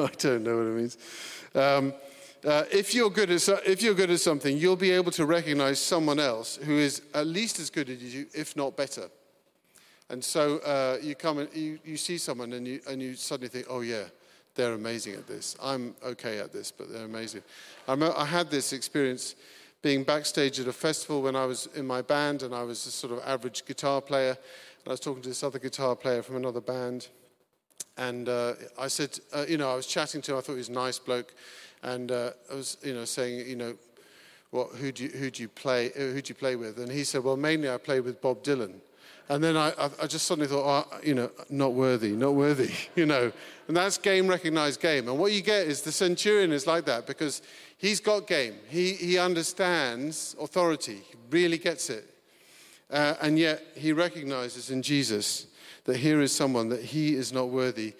I, 0.00 0.10
don't 0.16 0.44
know 0.44 0.58
what 0.58 0.66
it 0.68 0.76
means. 0.76 0.96
Um, 1.56 1.92
uh, 2.44 2.64
if, 2.70 2.94
you're 2.94 3.10
good 3.10 3.30
at, 3.30 3.48
if 3.66 3.82
you're 3.82 3.94
good 3.94 4.10
at 4.10 4.20
something, 4.20 4.56
you'll 4.56 4.76
be 4.76 4.90
able 4.90 5.10
to 5.12 5.26
recognize 5.26 5.80
someone 5.80 6.20
else 6.20 6.56
who 6.56 6.78
is 6.78 7.02
at 7.14 7.26
least 7.26 7.58
as 7.58 7.70
good 7.70 7.88
as 7.88 8.14
you, 8.14 8.26
if 8.34 8.56
not 8.56 8.76
better. 8.76 9.08
And 10.10 10.24
so 10.24 10.58
uh, 10.58 10.98
you 11.02 11.14
come 11.14 11.38
and 11.38 11.52
you, 11.54 11.78
you 11.84 11.96
see 11.96 12.16
someone 12.16 12.52
and 12.52 12.66
you, 12.66 12.80
and 12.88 13.02
you 13.02 13.14
suddenly 13.14 13.48
think, 13.48 13.66
oh, 13.68 13.80
yeah, 13.80 14.04
they're 14.54 14.72
amazing 14.72 15.14
at 15.14 15.26
this. 15.26 15.56
I'm 15.62 15.94
okay 16.04 16.38
at 16.38 16.52
this, 16.52 16.70
but 16.70 16.92
they're 16.92 17.04
amazing. 17.04 17.42
I, 17.86 17.94
I 17.94 18.24
had 18.24 18.50
this 18.50 18.72
experience 18.72 19.34
being 19.82 20.02
backstage 20.02 20.58
at 20.58 20.66
a 20.66 20.72
festival 20.72 21.22
when 21.22 21.36
I 21.36 21.44
was 21.44 21.68
in 21.74 21.86
my 21.86 22.02
band 22.02 22.42
and 22.42 22.54
I 22.54 22.62
was 22.62 22.84
a 22.86 22.90
sort 22.90 23.12
of 23.12 23.20
average 23.24 23.64
guitar 23.64 24.00
player. 24.00 24.30
And 24.30 24.88
I 24.88 24.90
was 24.90 25.00
talking 25.00 25.22
to 25.22 25.28
this 25.28 25.42
other 25.42 25.58
guitar 25.58 25.94
player 25.94 26.22
from 26.22 26.36
another 26.36 26.60
band. 26.60 27.08
And 27.98 28.28
uh, 28.28 28.54
I 28.78 28.88
said, 28.88 29.18
uh, 29.34 29.44
you 29.48 29.58
know, 29.58 29.70
I 29.70 29.74
was 29.74 29.86
chatting 29.86 30.22
to 30.22 30.32
him. 30.32 30.38
I 30.38 30.40
thought 30.40 30.52
he 30.52 30.58
was 30.58 30.68
a 30.68 30.72
nice 30.72 30.98
bloke. 30.98 31.34
And 31.82 32.10
uh, 32.10 32.30
I 32.50 32.54
was, 32.54 32.78
you 32.82 32.94
know, 32.94 33.04
saying, 33.04 33.46
you 33.48 33.56
know, 33.56 33.74
what, 34.50 34.70
who 34.70 34.92
do 34.92 35.04
you, 35.04 35.10
who 35.10 35.30
do 35.30 35.42
you 35.42 35.48
play, 35.48 35.90
uh, 35.92 35.98
who 35.98 36.22
do 36.22 36.30
you 36.30 36.34
play 36.34 36.56
with? 36.56 36.78
And 36.78 36.90
he 36.90 37.04
said, 37.04 37.22
well, 37.22 37.36
mainly 37.36 37.68
I 37.68 37.76
play 37.76 38.00
with 38.00 38.22
Bob 38.22 38.42
Dylan. 38.42 38.74
And 39.30 39.44
then 39.44 39.58
I, 39.58 39.72
I 40.02 40.06
just 40.06 40.26
suddenly 40.26 40.48
thought, 40.48 40.88
oh, 40.90 40.98
you 41.04 41.14
know, 41.14 41.30
not 41.50 41.74
worthy, 41.74 42.12
not 42.12 42.34
worthy, 42.34 42.72
you 42.94 43.04
know. 43.04 43.30
And 43.66 43.76
that's 43.76 43.98
game 43.98 44.26
recognized 44.26 44.80
game. 44.80 45.06
And 45.08 45.18
what 45.18 45.32
you 45.32 45.42
get 45.42 45.66
is 45.66 45.82
the 45.82 45.92
centurion 45.92 46.50
is 46.50 46.66
like 46.66 46.86
that 46.86 47.06
because 47.06 47.42
he's 47.76 48.00
got 48.00 48.26
game. 48.26 48.54
He, 48.68 48.94
he 48.94 49.18
understands 49.18 50.34
authority, 50.40 51.02
he 51.10 51.16
really 51.30 51.58
gets 51.58 51.90
it. 51.90 52.14
Uh, 52.90 53.14
and 53.20 53.38
yet 53.38 53.62
he 53.74 53.92
recognizes 53.92 54.70
in 54.70 54.80
Jesus 54.80 55.47
that 55.88 55.96
here 55.96 56.20
is 56.20 56.30
someone 56.30 56.68
that 56.68 56.82
he 56.82 57.14
is 57.14 57.32
not 57.32 57.48
worthy 57.48 57.94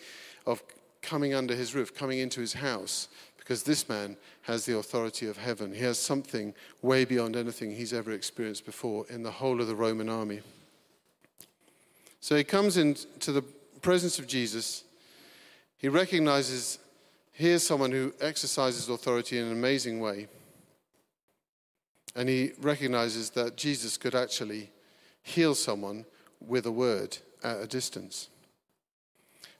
of 0.44 0.62
coming 1.00 1.32
under 1.32 1.54
his 1.54 1.74
roof, 1.74 1.94
coming 1.94 2.18
into 2.18 2.38
his 2.38 2.52
house 2.52 3.08
because 3.38 3.62
this 3.62 3.88
man 3.88 4.14
has 4.42 4.66
the 4.66 4.76
authority 4.76 5.26
of 5.26 5.38
heaven. 5.38 5.72
He 5.72 5.80
has 5.84 5.98
something 5.98 6.52
way 6.82 7.06
beyond 7.06 7.34
anything 7.34 7.74
he's 7.74 7.94
ever 7.94 8.10
experienced 8.12 8.66
before 8.66 9.06
in 9.08 9.22
the 9.22 9.30
whole 9.30 9.58
of 9.62 9.68
the 9.68 9.74
Roman 9.74 10.10
army. 10.10 10.42
So 12.20 12.36
he 12.36 12.44
comes 12.44 12.76
into 12.76 13.32
the 13.32 13.40
presence 13.80 14.18
of 14.18 14.26
Jesus. 14.26 14.84
He 15.78 15.88
recognizes 15.88 16.78
here's 17.32 17.66
someone 17.66 17.90
who 17.90 18.12
exercises 18.20 18.90
authority 18.90 19.38
in 19.38 19.46
an 19.46 19.52
amazing 19.52 19.98
way. 19.98 20.28
And 22.14 22.28
he 22.28 22.52
recognizes 22.60 23.30
that 23.30 23.56
Jesus 23.56 23.96
could 23.96 24.14
actually 24.14 24.70
heal 25.22 25.54
someone 25.54 26.04
with 26.46 26.66
a 26.66 26.72
word 26.72 27.16
at 27.42 27.60
a 27.60 27.66
distance. 27.66 28.28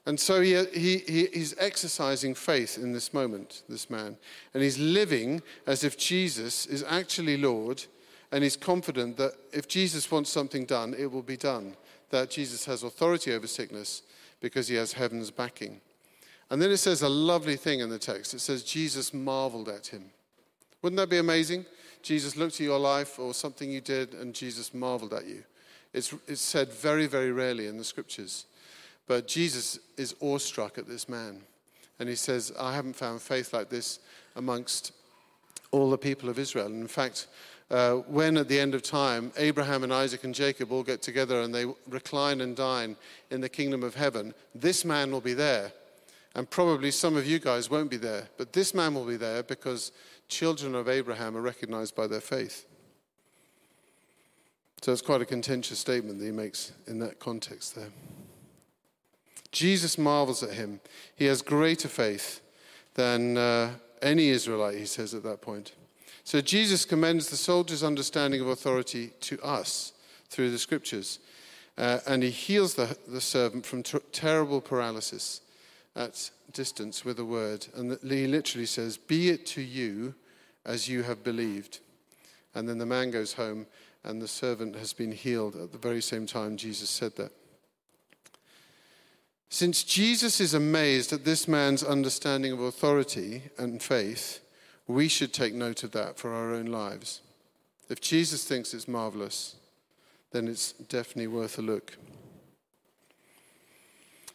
And 0.06 0.18
so 0.18 0.40
he, 0.40 0.64
he, 0.73 1.26
he's 1.32 1.54
exercising 1.58 2.35
faith 2.35 2.78
in 2.78 2.92
this 2.92 3.12
moment, 3.12 3.62
this 3.68 3.90
man. 3.90 4.16
And 4.54 4.62
he's 4.62 4.78
living 4.78 5.42
as 5.66 5.85
if 5.85 5.99
Jesus 5.99 6.64
is 6.64 6.82
actually 6.88 7.37
Lord. 7.37 7.85
And 8.32 8.42
he's 8.42 8.56
confident 8.56 9.18
that 9.18 9.32
if 9.52 9.68
Jesus 9.68 10.11
wants 10.11 10.30
something 10.30 10.64
done, 10.64 10.94
it 10.99 11.12
will 11.12 11.23
be 11.23 11.37
done. 11.37 11.76
That 12.08 12.30
Jesus 12.30 12.64
has 12.64 12.82
authority 12.82 13.35
over 13.35 13.47
sickness 13.47 14.02
because 14.40 14.68
he 14.68 14.76
has 14.76 14.94
heaven's 14.94 15.30
backing. 15.30 15.80
And 16.50 16.62
then 16.62 16.70
it 16.70 16.78
says 16.78 17.02
a 17.02 17.08
lovely 17.08 17.56
thing 17.56 17.80
in 17.80 17.90
the 17.90 17.99
text. 17.99 18.32
It 18.32 18.40
says, 18.40 18.62
Jesus 18.62 19.12
marveled 19.12 19.68
at 19.68 19.88
him. 19.88 20.06
Wouldn't 20.80 20.97
that 20.97 21.11
be 21.11 21.18
amazing? 21.18 21.66
Jesus 22.02 22.37
looked 22.37 22.54
at 22.54 22.61
your 22.61 22.78
life 22.78 23.18
or 23.18 23.35
something 23.35 23.70
you 23.70 23.82
did, 23.82 24.14
and 24.14 24.35
Jesus 24.35 24.73
marveled 24.73 25.12
at 25.12 25.26
you. 25.26 25.42
It's, 25.92 26.14
it's 26.26 26.40
said 26.40 26.73
very, 26.73 27.07
very 27.07 27.33
rarely 27.33 27.66
in 27.66 27.78
the 27.78 27.85
scriptures. 27.85 28.47
But 29.07 29.26
Jesus 29.26 29.78
is 29.97 30.14
awestruck 30.21 30.78
at 30.78 30.87
this 30.87 31.09
man. 31.09 31.40
And 31.99 32.09
he 32.09 32.14
says, 32.14 32.52
I 32.59 32.75
haven't 32.75 32.95
found 32.95 33.21
faith 33.23 33.52
like 33.52 33.71
this 33.71 33.99
amongst 34.37 34.92
all 35.71 35.90
the 35.90 35.99
people 35.99 36.28
of 36.28 36.38
Israel. 36.38 36.66
And 36.66 36.80
in 36.80 36.88
fact, 36.88 37.26
uh, 37.71 37.97
when 38.07 38.37
at 38.38 38.49
the 38.49 38.59
end 38.59 38.75
of 38.75 38.83
time, 38.83 39.33
Abraham 39.37 39.83
and 39.83 39.92
Isaac 39.92 40.25
and 40.25 40.35
Jacob 40.35 40.73
all 40.73 40.83
get 40.83 41.02
together 41.02 41.42
and 41.42 41.54
they 41.54 41.66
recline 41.88 42.40
and 42.40 42.57
dine 42.57 42.97
in 43.30 43.40
the 43.40 43.49
kingdom 43.49 43.83
of 43.83 43.95
heaven, 43.95 44.33
this 44.54 44.85
man 44.85 45.11
will 45.11 45.21
be 45.21 45.35
there. 45.35 45.73
And 46.35 46.49
probably 46.49 46.90
some 46.90 47.16
of 47.16 47.26
you 47.26 47.38
guys 47.38 47.68
won't 47.68 47.90
be 47.90 47.97
there, 47.97 48.28
but 48.37 48.52
this 48.52 48.75
man 48.75 48.95
will 48.95 49.04
be 49.04 49.16
there 49.16 49.42
because 49.42 49.92
children 50.28 50.75
of 50.75 50.88
Abraham 50.88 51.37
are 51.37 51.42
recognized 51.42 51.97
by 51.97 52.07
their 52.07 52.21
faith. 52.21 52.64
So 54.82 54.92
it's 54.92 55.02
quite 55.02 55.20
a 55.20 55.26
contentious 55.26 55.78
statement 55.78 56.18
that 56.18 56.25
he 56.25 56.32
makes 56.32 56.73
in 56.87 56.99
that 57.00 57.18
context 57.18 57.75
there. 57.75 57.90
Jesus 59.50 59.99
marvels 59.99 60.42
at 60.42 60.50
him. 60.50 60.80
He 61.16 61.25
has 61.25 61.42
greater 61.42 61.88
faith 61.88 62.40
than 62.94 63.37
uh, 63.37 63.70
any 64.02 64.28
Israelite, 64.28 64.78
he 64.78 64.87
says 64.87 65.14
at 65.14 65.23
that 65.25 65.40
point. 65.40 65.73
So 66.25 66.40
Jesus 66.40 66.85
commends 66.85 67.30
the 67.30 67.37
soldier's 67.37 67.82
understanding 67.82 68.40
of 68.40 68.49
authority 68.49 69.12
to 69.20 69.40
us 69.42 69.94
through 70.28 70.50
the 70.50 70.58
scriptures. 70.58 71.18
Uh, 71.76 72.00
and 72.06 72.23
he 72.23 72.30
heals 72.30 72.75
the, 72.75 72.97
the 73.06 73.20
servant 73.20 73.64
from 73.64 73.82
ter- 73.82 74.02
terrible 74.12 74.61
paralysis 74.61 75.40
at 75.97 76.30
distance 76.52 77.04
with 77.04 77.18
a 77.18 77.25
word. 77.25 77.66
And 77.75 77.99
he 78.02 78.26
literally 78.26 78.66
says, 78.66 78.97
Be 78.97 79.30
it 79.30 79.47
to 79.47 79.62
you 79.62 80.14
as 80.64 80.88
you 80.88 81.02
have 81.02 81.25
believed. 81.25 81.80
And 82.54 82.68
then 82.68 82.78
the 82.78 82.87
man 82.87 83.11
goes 83.11 83.32
home, 83.32 83.66
and 84.05 84.23
the 84.23 84.28
servant 84.28 84.76
has 84.76 84.93
been 84.93 85.12
healed 85.12 85.57
at 85.57 85.73
the 85.73 85.78
very 85.78 86.00
same 86.00 86.26
time 86.26 86.57
Jesus 86.57 86.90
said 86.90 87.17
that. 87.17 87.33
Since 89.50 89.85
Jesus 89.85 90.40
is 90.40 90.52
amazed 90.52 91.12
at 91.12 91.25
this 91.25 91.49
man's 91.49 91.83
understanding 91.83 92.52
of 92.52 92.61
authority 92.61 93.45
and 93.57 93.83
faith, 93.83 94.40
we 94.87 95.09
should 95.09 95.33
take 95.33 95.55
note 95.55 95.83
of 95.83 95.93
that 95.93 96.19
for 96.19 96.33
our 96.35 96.52
own 96.52 96.67
lives. 96.67 97.23
If 97.88 98.00
Jesus 98.00 98.45
thinks 98.45 98.75
it's 98.75 98.88
marvelous, 98.88 99.57
then 100.33 100.49
it's 100.49 100.73
definitely 100.73 101.28
worth 101.28 101.59
a 101.59 101.62
look. 101.62 101.97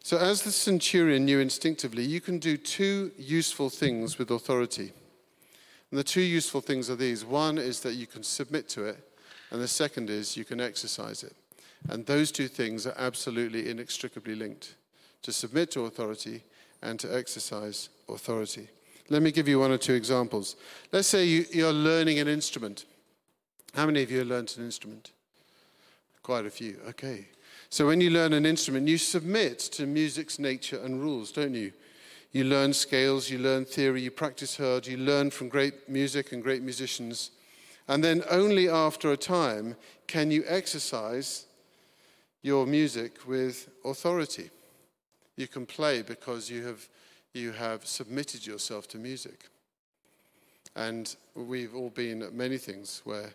So, 0.02 0.18
as 0.18 0.42
the 0.42 0.52
centurion 0.52 1.26
knew 1.26 1.40
instinctively, 1.40 2.04
you 2.04 2.20
can 2.20 2.40
do 2.40 2.58
two 2.58 3.12
useful 3.18 3.70
things 3.70 4.18
with 4.18 4.32
authority. 4.32 4.92
And 5.92 6.00
the 6.00 6.04
two 6.04 6.22
useful 6.22 6.60
things 6.60 6.90
are 6.90 6.96
these 6.96 7.24
one 7.24 7.58
is 7.58 7.82
that 7.82 7.94
you 7.94 8.08
can 8.08 8.24
submit 8.24 8.68
to 8.70 8.84
it, 8.86 8.98
and 9.54 9.62
the 9.62 9.68
second 9.68 10.10
is 10.10 10.36
you 10.36 10.44
can 10.44 10.60
exercise 10.60 11.24
it. 11.24 11.36
And 11.88 12.06
those 12.06 12.32
two 12.32 12.48
things 12.48 12.88
are 12.88 12.96
absolutely 12.98 13.70
inextricably 13.70 14.34
linked 14.36 14.76
to 15.22 15.32
submit 15.32 15.70
to 15.72 15.86
authority 15.86 16.44
and 16.82 17.00
to 17.00 17.16
exercise 17.16 17.90
authority. 18.10 18.68
Let 19.10 19.22
me 19.22 19.32
give 19.32 19.48
you 19.48 19.60
one 19.60 19.72
or 19.72 19.78
two 19.78 19.94
examples. 19.94 20.56
Let's 20.92 21.08
say 21.08 21.26
you, 21.26 21.68
are 21.68 21.72
learning 21.72 22.18
an 22.18 22.28
instrument. 22.28 22.86
How 23.76 23.86
many 23.86 24.02
of 24.02 24.10
you 24.10 24.20
have 24.20 24.28
learned 24.28 24.54
an 24.58 24.66
instrument? 24.66 25.12
Quite 26.24 26.48
a 26.48 26.50
few. 26.50 26.80
Okay. 26.90 27.28
So 27.70 27.86
when 27.86 28.02
you 28.02 28.10
learn 28.10 28.34
an 28.34 28.48
instrument, 28.48 28.88
you 28.88 28.98
submit 28.98 29.60
to 29.60 29.86
music's 29.86 30.40
nature 30.40 30.80
and 30.84 31.00
rules, 31.00 31.32
don't 31.32 31.54
you? 31.54 31.74
You 32.32 32.46
learn 32.46 32.74
scales, 32.74 33.30
you 33.30 33.38
learn 33.38 33.66
theory, 33.66 34.02
you 34.02 34.10
practice 34.10 34.58
hard, 34.58 34.88
you 34.88 34.98
learn 34.98 35.30
from 35.30 35.48
great 35.48 35.88
music 35.88 36.32
and 36.32 36.42
great 36.42 36.64
musicians. 36.64 37.30
And 37.88 38.04
then 38.04 38.24
only 38.30 38.70
after 38.70 39.12
a 39.12 39.18
time 39.18 39.76
can 40.08 40.32
you 40.32 40.44
exercise 40.48 41.46
your 42.42 42.66
music 42.66 43.28
with 43.28 43.70
authority. 43.84 44.50
You 45.36 45.48
can 45.48 45.66
play 45.66 46.02
because 46.02 46.50
you 46.50 46.66
have, 46.66 46.88
you 47.34 47.52
have 47.52 47.86
submitted 47.86 48.46
yourself 48.46 48.88
to 48.90 48.98
music. 48.98 49.50
And 50.76 51.16
we've 51.36 51.76
all 51.76 51.90
been 51.90 52.22
at 52.22 52.34
many 52.34 52.58
things 52.58 53.02
where, 53.06 53.34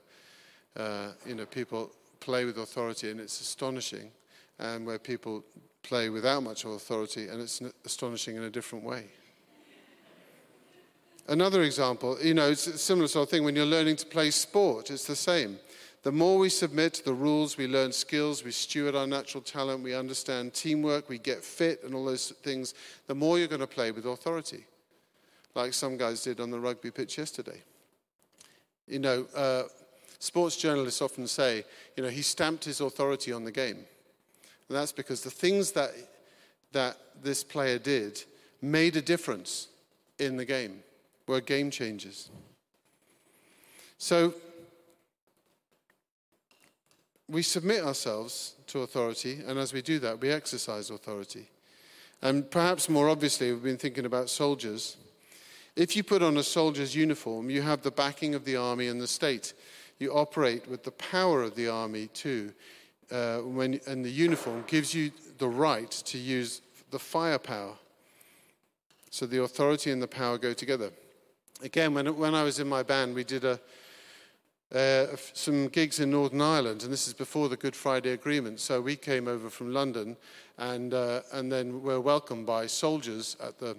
uh, 0.76 1.08
you 1.26 1.34
know, 1.34 1.46
people 1.46 1.90
play 2.20 2.44
with 2.44 2.58
authority 2.58 3.10
and 3.10 3.20
it's 3.20 3.40
astonishing, 3.40 4.10
and 4.58 4.84
where 4.86 4.98
people 4.98 5.44
play 5.82 6.10
without 6.10 6.42
much 6.42 6.64
authority 6.64 7.28
and 7.28 7.40
it's 7.40 7.62
astonishing 7.84 8.36
in 8.36 8.42
a 8.42 8.50
different 8.50 8.84
way. 8.84 9.04
Another 11.28 11.62
example, 11.62 12.16
you 12.22 12.34
know, 12.34 12.50
it's 12.50 12.66
a 12.66 12.78
similar 12.78 13.06
sort 13.06 13.24
of 13.24 13.30
thing 13.30 13.44
when 13.44 13.54
you're 13.54 13.66
learning 13.66 13.96
to 13.96 14.06
play 14.06 14.30
sport, 14.30 14.90
it's 14.90 15.06
the 15.06 15.16
same. 15.16 15.58
The 16.02 16.12
more 16.12 16.38
we 16.38 16.48
submit 16.48 16.94
to 16.94 17.04
the 17.04 17.12
rules, 17.12 17.56
we 17.56 17.66
learn 17.66 17.92
skills, 17.92 18.42
we 18.42 18.50
steward 18.50 18.94
our 18.94 19.06
natural 19.06 19.42
talent, 19.42 19.82
we 19.82 19.94
understand 19.94 20.54
teamwork, 20.54 21.08
we 21.08 21.18
get 21.18 21.44
fit 21.44 21.82
and 21.84 21.94
all 21.94 22.04
those 22.04 22.30
things, 22.42 22.72
the 23.08 23.14
more 23.14 23.38
you're 23.38 23.48
going 23.48 23.60
to 23.60 23.66
play 23.66 23.90
with 23.90 24.06
authority 24.06 24.64
like 25.58 25.74
some 25.74 25.96
guys 25.96 26.22
did 26.22 26.40
on 26.40 26.50
the 26.50 26.60
rugby 26.60 26.90
pitch 26.90 27.18
yesterday. 27.18 27.60
You 28.86 29.00
know, 29.00 29.26
uh, 29.34 29.64
sports 30.20 30.56
journalists 30.56 31.02
often 31.02 31.26
say, 31.26 31.64
you 31.96 32.02
know, 32.02 32.08
he 32.08 32.22
stamped 32.22 32.64
his 32.64 32.80
authority 32.80 33.32
on 33.32 33.44
the 33.44 33.52
game. 33.52 33.76
And 34.68 34.76
that's 34.76 34.92
because 34.92 35.22
the 35.22 35.30
things 35.30 35.72
that, 35.72 35.90
that 36.72 36.96
this 37.22 37.42
player 37.42 37.78
did 37.78 38.22
made 38.62 38.96
a 38.96 39.02
difference 39.02 39.68
in 40.18 40.36
the 40.36 40.44
game, 40.44 40.80
were 41.28 41.40
game 41.40 41.70
changers. 41.70 42.30
So 43.98 44.34
we 47.28 47.42
submit 47.42 47.84
ourselves 47.84 48.54
to 48.68 48.80
authority, 48.80 49.40
and 49.46 49.58
as 49.58 49.72
we 49.72 49.82
do 49.82 49.98
that, 49.98 50.20
we 50.20 50.30
exercise 50.30 50.90
authority. 50.90 51.50
And 52.22 52.50
perhaps 52.50 52.88
more 52.88 53.08
obviously, 53.08 53.52
we've 53.52 53.62
been 53.62 53.76
thinking 53.76 54.06
about 54.06 54.30
soldiers. 54.30 54.96
If 55.76 55.94
you 55.94 56.02
put 56.02 56.22
on 56.22 56.36
a 56.36 56.42
soldier's 56.42 56.96
uniform, 56.96 57.50
you 57.50 57.62
have 57.62 57.82
the 57.82 57.90
backing 57.90 58.34
of 58.34 58.44
the 58.44 58.56
army 58.56 58.88
and 58.88 59.00
the 59.00 59.06
state. 59.06 59.52
You 59.98 60.12
operate 60.12 60.66
with 60.68 60.82
the 60.82 60.90
power 60.92 61.42
of 61.42 61.54
the 61.54 61.68
army 61.68 62.08
too. 62.08 62.52
Uh, 63.10 63.38
when, 63.38 63.80
and 63.86 64.04
the 64.04 64.10
uniform 64.10 64.64
gives 64.66 64.94
you 64.94 65.10
the 65.38 65.48
right 65.48 65.90
to 65.90 66.18
use 66.18 66.60
the 66.90 66.98
firepower. 66.98 67.74
So 69.10 69.26
the 69.26 69.42
authority 69.42 69.90
and 69.90 70.02
the 70.02 70.08
power 70.08 70.38
go 70.38 70.52
together. 70.52 70.90
Again, 71.62 71.94
when, 71.94 72.16
when 72.16 72.34
I 72.34 72.42
was 72.44 72.60
in 72.60 72.68
my 72.68 72.82
band, 72.82 73.14
we 73.14 73.24
did 73.24 73.44
a, 73.44 73.58
uh, 74.74 75.16
some 75.32 75.68
gigs 75.68 75.98
in 75.98 76.10
Northern 76.10 76.40
Ireland, 76.40 76.84
and 76.84 76.92
this 76.92 77.08
is 77.08 77.14
before 77.14 77.48
the 77.48 77.56
Good 77.56 77.74
Friday 77.74 78.12
Agreement. 78.12 78.60
So 78.60 78.80
we 78.80 78.96
came 78.96 79.26
over 79.26 79.50
from 79.50 79.72
London, 79.72 80.16
and, 80.56 80.94
uh, 80.94 81.22
and 81.32 81.50
then 81.50 81.82
were 81.82 82.00
welcomed 82.00 82.46
by 82.46 82.66
soldiers 82.66 83.36
at 83.42 83.58
the 83.58 83.76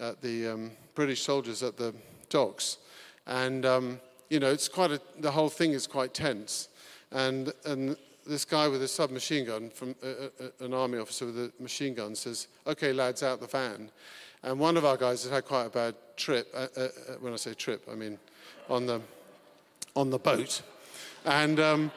at 0.00 0.20
the 0.22 0.48
um, 0.48 0.70
British 0.94 1.22
soldiers 1.22 1.62
at 1.62 1.76
the 1.76 1.94
docks. 2.28 2.78
And, 3.26 3.66
um, 3.66 4.00
you 4.30 4.40
know, 4.40 4.50
it's 4.50 4.68
quite 4.68 4.90
a, 4.90 5.00
the 5.18 5.30
whole 5.30 5.50
thing 5.50 5.72
is 5.72 5.86
quite 5.86 6.14
tense. 6.14 6.68
And, 7.12 7.52
and 7.66 7.96
this 8.26 8.44
guy 8.44 8.68
with 8.68 8.82
a 8.82 8.88
submachine 8.88 9.44
gun, 9.44 9.70
from 9.70 9.94
uh, 10.02 10.06
uh, 10.42 10.48
an 10.60 10.72
army 10.72 10.98
officer 10.98 11.26
with 11.26 11.36
a 11.36 11.52
machine 11.60 11.94
gun, 11.94 12.14
says, 12.14 12.48
okay, 12.66 12.92
lads, 12.92 13.22
out 13.22 13.40
the 13.40 13.46
van. 13.46 13.90
And 14.42 14.58
one 14.58 14.76
of 14.76 14.84
our 14.84 14.96
guys 14.96 15.24
had 15.24 15.32
had 15.32 15.44
quite 15.44 15.66
a 15.66 15.70
bad 15.70 15.94
trip. 16.16 16.48
Uh, 16.54 16.66
uh, 16.76 16.80
uh 16.80 16.88
when 17.20 17.32
I 17.32 17.36
say 17.36 17.54
trip, 17.54 17.82
I 17.90 17.94
mean 17.94 18.18
on 18.68 18.86
the, 18.86 19.00
on 19.96 20.10
the 20.10 20.18
boat. 20.18 20.62
And, 21.24 21.60
um, 21.60 21.90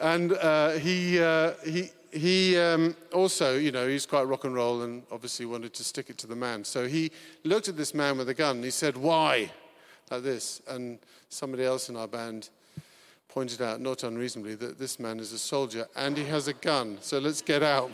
and 0.00 0.32
uh, 0.32 0.70
he, 0.72 1.16
he, 1.64 1.90
he 2.12 2.58
um, 2.58 2.96
also, 3.12 3.56
you 3.58 3.72
know, 3.72 3.88
he's 3.88 4.06
quite 4.06 4.22
rock 4.22 4.44
and 4.44 4.54
roll 4.54 4.82
and 4.82 5.02
obviously 5.10 5.46
wanted 5.46 5.74
to 5.74 5.84
stick 5.84 6.10
it 6.10 6.18
to 6.18 6.26
the 6.26 6.36
man. 6.36 6.64
So 6.64 6.86
he 6.86 7.10
looked 7.44 7.68
at 7.68 7.76
this 7.76 7.94
man 7.94 8.18
with 8.18 8.28
a 8.28 8.34
gun 8.34 8.56
and 8.56 8.64
he 8.64 8.70
said, 8.70 8.96
Why? 8.96 9.50
Like 10.10 10.22
this. 10.22 10.62
And 10.68 10.98
somebody 11.28 11.64
else 11.64 11.88
in 11.88 11.96
our 11.96 12.08
band 12.08 12.50
pointed 13.28 13.62
out, 13.62 13.80
not 13.80 14.02
unreasonably, 14.02 14.56
that 14.56 14.78
this 14.78 14.98
man 14.98 15.20
is 15.20 15.32
a 15.32 15.38
soldier 15.38 15.86
and 15.94 16.16
he 16.16 16.24
has 16.24 16.48
a 16.48 16.52
gun. 16.52 16.98
So 17.00 17.18
let's 17.18 17.42
get 17.42 17.62
out, 17.62 17.92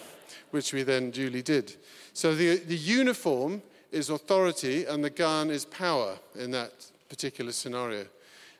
which 0.51 0.73
we 0.73 0.83
then 0.83 1.11
duly 1.11 1.43
did. 1.43 1.77
So 2.15 2.35
the, 2.35 2.57
the 2.57 2.77
uniform 2.77 3.63
is 3.93 4.11
authority 4.11 4.85
and 4.85 5.03
the 5.03 5.11
gun 5.11 5.51
is 5.51 5.65
power 5.65 6.19
in 6.35 6.51
that 6.53 6.73
particular 7.09 7.53
scenario. 7.53 8.07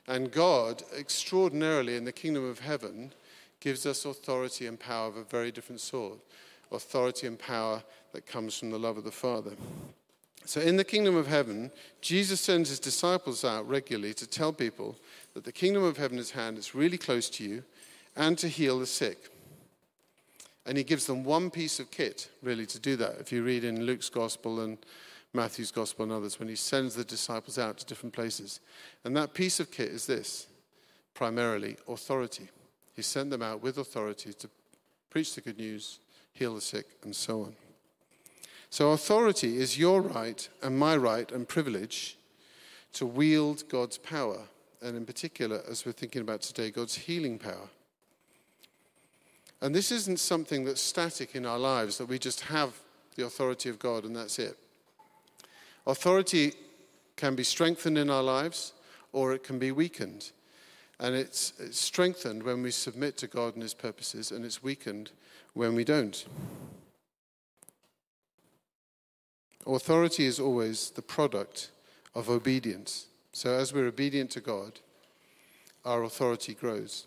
And 0.07 0.31
God, 0.31 0.83
extraordinarily 0.97 1.95
in 1.95 2.05
the 2.05 2.11
kingdom 2.11 2.49
of 2.49 2.59
heaven, 2.59 3.11
gives 3.59 3.85
us 3.85 4.05
authority 4.05 4.67
and 4.67 4.79
power 4.79 5.07
of 5.07 5.17
a 5.17 5.23
very 5.23 5.51
different 5.51 5.81
sort 5.81 6.19
authority 6.71 7.27
and 7.27 7.39
power 7.39 7.81
that 8.13 8.25
comes 8.25 8.57
from 8.57 8.71
the 8.71 8.79
love 8.79 8.97
of 8.97 9.03
the 9.03 9.11
Father. 9.11 9.51
So, 10.45 10.61
in 10.61 10.77
the 10.77 10.83
kingdom 10.83 11.15
of 11.15 11.27
heaven, 11.27 11.71
Jesus 12.01 12.39
sends 12.39 12.69
his 12.69 12.79
disciples 12.79 13.43
out 13.43 13.67
regularly 13.67 14.13
to 14.15 14.27
tell 14.27 14.53
people 14.53 14.97
that 15.33 15.43
the 15.43 15.51
kingdom 15.51 15.83
of 15.83 15.97
heaven 15.97 16.17
is 16.17 16.31
hand, 16.31 16.57
it's 16.57 16.73
really 16.73 16.97
close 16.97 17.29
to 17.31 17.43
you, 17.43 17.63
and 18.15 18.37
to 18.37 18.47
heal 18.47 18.79
the 18.79 18.85
sick. 18.85 19.29
And 20.65 20.77
he 20.77 20.83
gives 20.83 21.05
them 21.05 21.23
one 21.23 21.49
piece 21.49 21.79
of 21.79 21.91
kit, 21.91 22.29
really, 22.41 22.65
to 22.67 22.79
do 22.79 22.95
that. 22.97 23.17
If 23.19 23.31
you 23.31 23.43
read 23.43 23.63
in 23.63 23.85
Luke's 23.85 24.09
gospel 24.09 24.61
and 24.61 24.77
Matthew's 25.37 25.71
gospel 25.71 26.03
and 26.03 26.11
others, 26.11 26.39
when 26.39 26.49
he 26.49 26.55
sends 26.55 26.95
the 26.95 27.05
disciples 27.05 27.57
out 27.57 27.77
to 27.77 27.85
different 27.85 28.13
places. 28.13 28.59
And 29.05 29.15
that 29.15 29.33
piece 29.33 29.59
of 29.59 29.71
kit 29.71 29.87
is 29.89 30.05
this 30.05 30.47
primarily 31.13 31.77
authority. 31.87 32.49
He 32.95 33.01
sent 33.01 33.29
them 33.29 33.41
out 33.41 33.63
with 33.63 33.77
authority 33.77 34.33
to 34.33 34.49
preach 35.09 35.35
the 35.35 35.41
good 35.41 35.57
news, 35.57 35.99
heal 36.33 36.55
the 36.55 36.61
sick, 36.61 36.85
and 37.03 37.15
so 37.15 37.43
on. 37.43 37.55
So, 38.69 38.91
authority 38.91 39.57
is 39.57 39.79
your 39.79 40.01
right 40.01 40.47
and 40.61 40.77
my 40.77 40.97
right 40.97 41.31
and 41.31 41.47
privilege 41.47 42.17
to 42.93 43.05
wield 43.05 43.63
God's 43.69 43.97
power, 43.97 44.41
and 44.81 44.97
in 44.97 45.05
particular, 45.05 45.61
as 45.69 45.85
we're 45.85 45.93
thinking 45.93 46.21
about 46.21 46.41
today, 46.41 46.71
God's 46.71 46.95
healing 46.95 47.39
power. 47.39 47.69
And 49.61 49.73
this 49.73 49.91
isn't 49.91 50.19
something 50.19 50.65
that's 50.65 50.81
static 50.81 51.35
in 51.35 51.45
our 51.45 51.57
lives, 51.57 51.97
that 51.97 52.07
we 52.07 52.19
just 52.19 52.41
have 52.41 52.73
the 53.15 53.25
authority 53.25 53.69
of 53.69 53.79
God 53.79 54.03
and 54.03 54.15
that's 54.15 54.39
it. 54.39 54.57
Authority 55.87 56.51
can 57.15 57.33
be 57.33 57.45
strengthened 57.45 57.97
in 57.97 58.09
our 58.09 58.21
lives 58.21 58.73
or 59.13 59.33
it 59.33 59.41
can 59.41 59.57
be 59.57 59.71
weakened. 59.71 60.31
And 60.99 61.15
it's, 61.15 61.53
it's 61.59 61.79
strengthened 61.79 62.43
when 62.43 62.61
we 62.61 62.71
submit 62.71 63.15
to 63.17 63.27
God 63.27 63.53
and 63.53 63.63
His 63.63 63.73
purposes, 63.73 64.31
and 64.31 64.43
it's 64.43 64.61
weakened 64.61 65.11
when 65.53 65.75
we 65.75 65.83
don't. 65.83 66.25
Authority 69.65 70.25
is 70.25 70.39
always 70.39 70.89
the 70.89 71.01
product 71.01 71.71
of 72.15 72.29
obedience. 72.29 73.05
So, 73.31 73.53
as 73.53 73.73
we're 73.73 73.87
obedient 73.87 74.31
to 74.31 74.41
God, 74.41 74.79
our 75.85 76.03
authority 76.03 76.53
grows. 76.53 77.05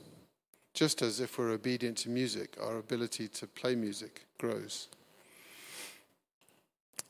Just 0.73 1.03
as 1.03 1.21
if 1.21 1.37
we're 1.37 1.51
obedient 1.51 1.99
to 1.99 2.11
music, 2.11 2.57
our 2.63 2.79
ability 2.79 3.29
to 3.29 3.47
play 3.47 3.75
music 3.75 4.25
grows. 4.39 4.89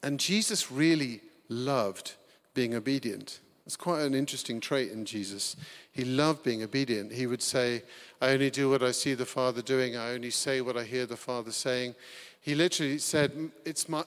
And 0.02 0.18
Jesus 0.18 0.72
really 0.72 1.20
loved 1.50 2.14
being 2.54 2.74
obedient. 2.74 3.40
It's 3.66 3.76
quite 3.76 4.02
an 4.02 4.14
interesting 4.14 4.58
trait 4.58 4.90
in 4.90 5.04
Jesus. 5.04 5.56
He 5.92 6.04
loved 6.04 6.42
being 6.42 6.62
obedient. 6.62 7.12
He 7.12 7.26
would 7.26 7.42
say, 7.42 7.82
I 8.20 8.30
only 8.30 8.50
do 8.50 8.70
what 8.70 8.82
I 8.82 8.92
see 8.92 9.14
the 9.14 9.26
Father 9.26 9.60
doing, 9.60 9.96
I 9.96 10.12
only 10.12 10.30
say 10.30 10.62
what 10.62 10.76
I 10.76 10.84
hear 10.84 11.06
the 11.06 11.16
Father 11.16 11.52
saying. 11.52 11.94
He 12.40 12.54
literally 12.54 12.98
said, 12.98 13.50
It's 13.64 13.88
my, 13.88 14.02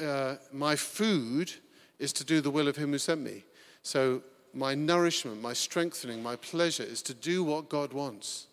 uh, 0.00 0.36
my 0.52 0.76
food 0.76 1.52
is 1.98 2.12
to 2.14 2.24
do 2.24 2.40
the 2.40 2.50
will 2.50 2.68
of 2.68 2.76
Him 2.76 2.92
who 2.92 2.98
sent 2.98 3.20
me. 3.20 3.44
So, 3.82 4.22
my 4.54 4.74
nourishment, 4.74 5.42
my 5.42 5.52
strengthening, 5.52 6.22
my 6.22 6.36
pleasure 6.36 6.84
is 6.84 7.02
to 7.02 7.14
do 7.14 7.42
what 7.42 7.68
God 7.68 7.92
wants. 7.92 8.46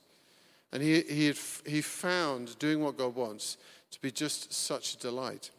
And 0.72 0.82
he, 0.82 1.02
he, 1.02 1.28
had, 1.28 1.38
he 1.65 1.82
found 1.82 2.58
doing 2.58 2.82
what 2.82 2.98
God 2.98 3.15
wants 3.15 3.58
to 3.91 4.02
be 4.02 4.12
just 4.12 4.52
such 4.52 4.96
a 4.96 4.98
delight. 4.98 5.52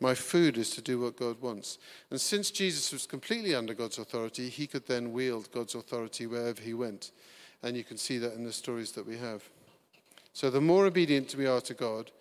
My 0.00 0.14
food 0.14 0.56
is 0.56 0.70
to 0.70 0.80
do 0.80 1.00
what 1.00 1.16
God 1.16 1.40
wants. 1.40 1.78
And 2.10 2.20
since 2.20 2.50
Jesus 2.50 2.92
was 2.92 3.06
completely 3.06 3.54
under 3.54 3.74
God's 3.74 3.98
authority, 3.98 4.48
he 4.48 4.66
could 4.66 4.86
then 4.86 5.12
wield 5.12 5.50
God's 5.52 5.74
authority 5.74 6.26
wherever 6.26 6.62
he 6.62 6.72
went. 6.72 7.10
And 7.62 7.76
you 7.76 7.82
can 7.82 7.96
see 7.96 8.18
that 8.18 8.34
in 8.34 8.44
the 8.44 8.52
stories 8.52 8.92
that 8.92 9.06
we 9.06 9.16
have. 9.16 9.42
So 10.32 10.50
the 10.50 10.60
more 10.60 10.86
obedient 10.86 11.34
we 11.34 11.46
are 11.46 11.60
to 11.62 11.74
God, 11.74 12.12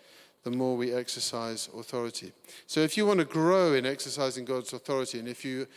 the 0.44 0.50
more 0.50 0.76
we 0.76 0.92
exercise 0.92 1.70
authority. 1.78 2.32
So 2.66 2.80
if 2.80 2.98
you 2.98 3.06
want 3.06 3.20
to 3.20 3.26
grow 3.26 3.74
in 3.74 3.86
exercising 3.86 4.46
God's 4.46 4.74
authority, 4.74 5.20
and 5.20 5.28
if 5.28 5.46
you 5.46 5.68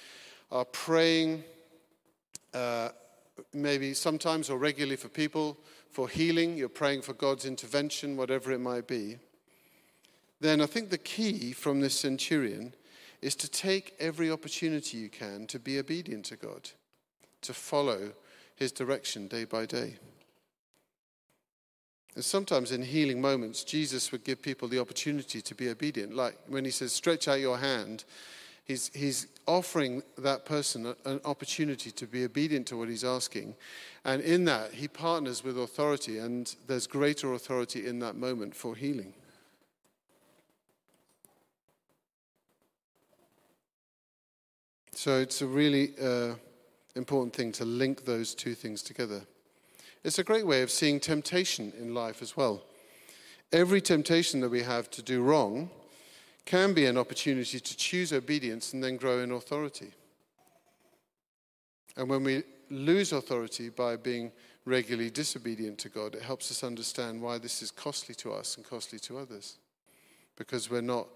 are 0.50 0.64
praying 0.64 1.44
uh, 2.54 2.90
maybe 3.52 3.92
sometimes 3.92 4.48
or 4.48 4.58
regularly 4.58 4.96
for 4.96 5.08
people 5.08 5.58
for 5.90 6.08
healing, 6.08 6.56
you're 6.56 6.68
praying 6.68 7.02
for 7.02 7.12
God's 7.12 7.44
intervention, 7.44 8.16
whatever 8.16 8.52
it 8.52 8.60
might 8.60 8.86
be 8.86 9.18
then 10.40 10.61
I 10.61 10.66
think 10.66 10.90
the 10.90 10.98
key 10.98 11.53
from 11.53 11.81
this 11.81 11.98
centurion 11.98 12.74
is 13.20 13.35
to 13.37 13.50
take 13.50 13.94
every 13.98 14.31
opportunity 14.31 14.98
you 14.98 15.09
can 15.09 15.46
to 15.48 15.59
be 15.59 15.79
obedient 15.79 16.24
to 16.26 16.37
God, 16.37 16.70
to 17.42 17.53
follow 17.53 18.12
His 18.57 18.72
direction 18.72 19.29
day 19.29 19.44
by 19.44 19.66
day. 19.66 19.96
And 22.14 22.24
sometimes 22.24 22.72
in 22.72 22.83
healing 22.83 23.20
moments, 23.20 23.62
Jesus 23.62 24.11
would 24.11 24.24
give 24.24 24.42
people 24.42 24.66
the 24.66 24.81
opportunity 24.81 25.40
to 25.42 25.55
be 25.55 25.68
obedient. 25.68 26.14
Like 26.14 26.38
when 26.48 26.64
He 26.64 26.70
says, 26.70 26.92
stretch 26.92 27.29
out 27.29 27.40
your 27.40 27.59
hand, 27.59 28.05
He's, 28.70 28.88
he's 28.94 29.26
offering 29.48 30.05
that 30.18 30.44
person 30.44 30.94
an 31.05 31.20
opportunity 31.24 31.90
to 31.90 32.07
be 32.07 32.24
obedient 32.24 32.68
to 32.68 32.76
what 32.76 32.88
he's 32.88 33.03
asking. 33.03 33.57
And 34.05 34.22
in 34.22 34.44
that, 34.44 34.74
he 34.74 34.87
partners 34.87 35.42
with 35.42 35.59
authority, 35.59 36.18
and 36.18 36.55
there's 36.68 36.87
greater 36.87 37.33
authority 37.33 37.85
in 37.85 37.98
that 37.98 38.14
moment 38.14 38.55
for 38.55 38.76
healing. 38.76 39.12
So 45.00 45.16
it's 45.16 45.40
a 45.40 45.46
really 45.46 45.94
uh, 45.98 46.34
important 46.94 47.32
thing 47.32 47.52
to 47.52 47.64
link 47.64 48.04
those 48.04 48.34
two 48.34 48.54
things 48.54 48.82
together. 48.82 49.22
It's 50.04 50.18
a 50.18 50.22
great 50.22 50.46
way 50.46 50.60
of 50.60 50.70
seeing 50.70 51.00
temptation 51.00 51.72
in 51.80 51.94
life 51.94 52.20
as 52.20 52.36
well. 52.36 52.64
Every 53.50 53.80
temptation 53.80 54.40
that 54.40 54.50
we 54.50 54.62
have 54.62 54.90
to 54.90 55.00
do 55.00 55.22
wrong 55.22 55.70
can 56.44 56.74
be 56.74 56.84
an 56.84 56.98
opportunity 56.98 57.58
to 57.60 57.76
choose 57.78 58.12
obedience 58.12 58.74
and 58.74 58.84
then 58.84 58.98
grow 58.98 59.20
in 59.20 59.32
authority. 59.32 59.94
And 61.96 62.06
when 62.06 62.22
we 62.22 62.42
lose 62.68 63.14
authority 63.14 63.70
by 63.70 63.96
being 63.96 64.30
regularly 64.66 65.08
disobedient 65.08 65.78
to 65.78 65.88
God, 65.88 66.14
it 66.14 66.20
helps 66.20 66.50
us 66.50 66.62
understand 66.62 67.22
why 67.22 67.38
this 67.38 67.62
is 67.62 67.70
costly 67.70 68.14
to 68.16 68.34
us 68.34 68.58
and 68.58 68.66
costly 68.66 68.98
to 68.98 69.16
others. 69.16 69.56
Because 70.36 70.68
we're 70.68 70.82
not 70.82 71.08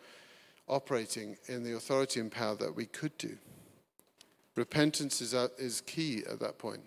operating 0.68 1.36
in 1.48 1.62
the 1.62 1.76
authority 1.76 2.18
and 2.18 2.32
power 2.32 2.54
that 2.54 2.74
we 2.74 2.86
could 2.86 3.18
do. 3.18 3.36
Repentance 4.56 5.20
is, 5.20 5.34
at, 5.34 5.50
is 5.58 5.80
key 5.80 6.22
at 6.30 6.40
that 6.40 6.58
point. 6.58 6.80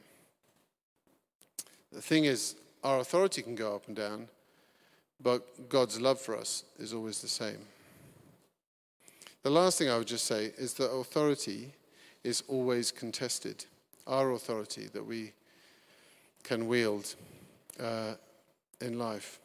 The 1.91 2.01
thing 2.01 2.25
is, 2.25 2.55
our 2.83 2.99
authority 2.99 3.41
can 3.41 3.55
go 3.55 3.75
up 3.75 3.87
and 3.87 3.95
down, 3.95 4.27
but 5.21 5.69
God's 5.69 5.99
love 5.99 6.19
for 6.19 6.37
us 6.37 6.63
is 6.79 6.93
always 6.93 7.21
the 7.21 7.27
same. 7.27 7.59
The 9.43 9.49
last 9.49 9.77
thing 9.77 9.89
I 9.89 9.97
would 9.97 10.07
just 10.07 10.25
say 10.25 10.51
is 10.57 10.73
that 10.75 10.91
authority 10.91 11.71
is 12.23 12.43
always 12.47 12.91
contested. 12.91 13.65
Our 14.05 14.31
authority 14.31 14.87
that 14.93 15.05
we 15.05 15.33
can 16.43 16.67
wield 16.67 17.15
uh, 17.79 18.13
in 18.81 18.97
life. 18.97 19.39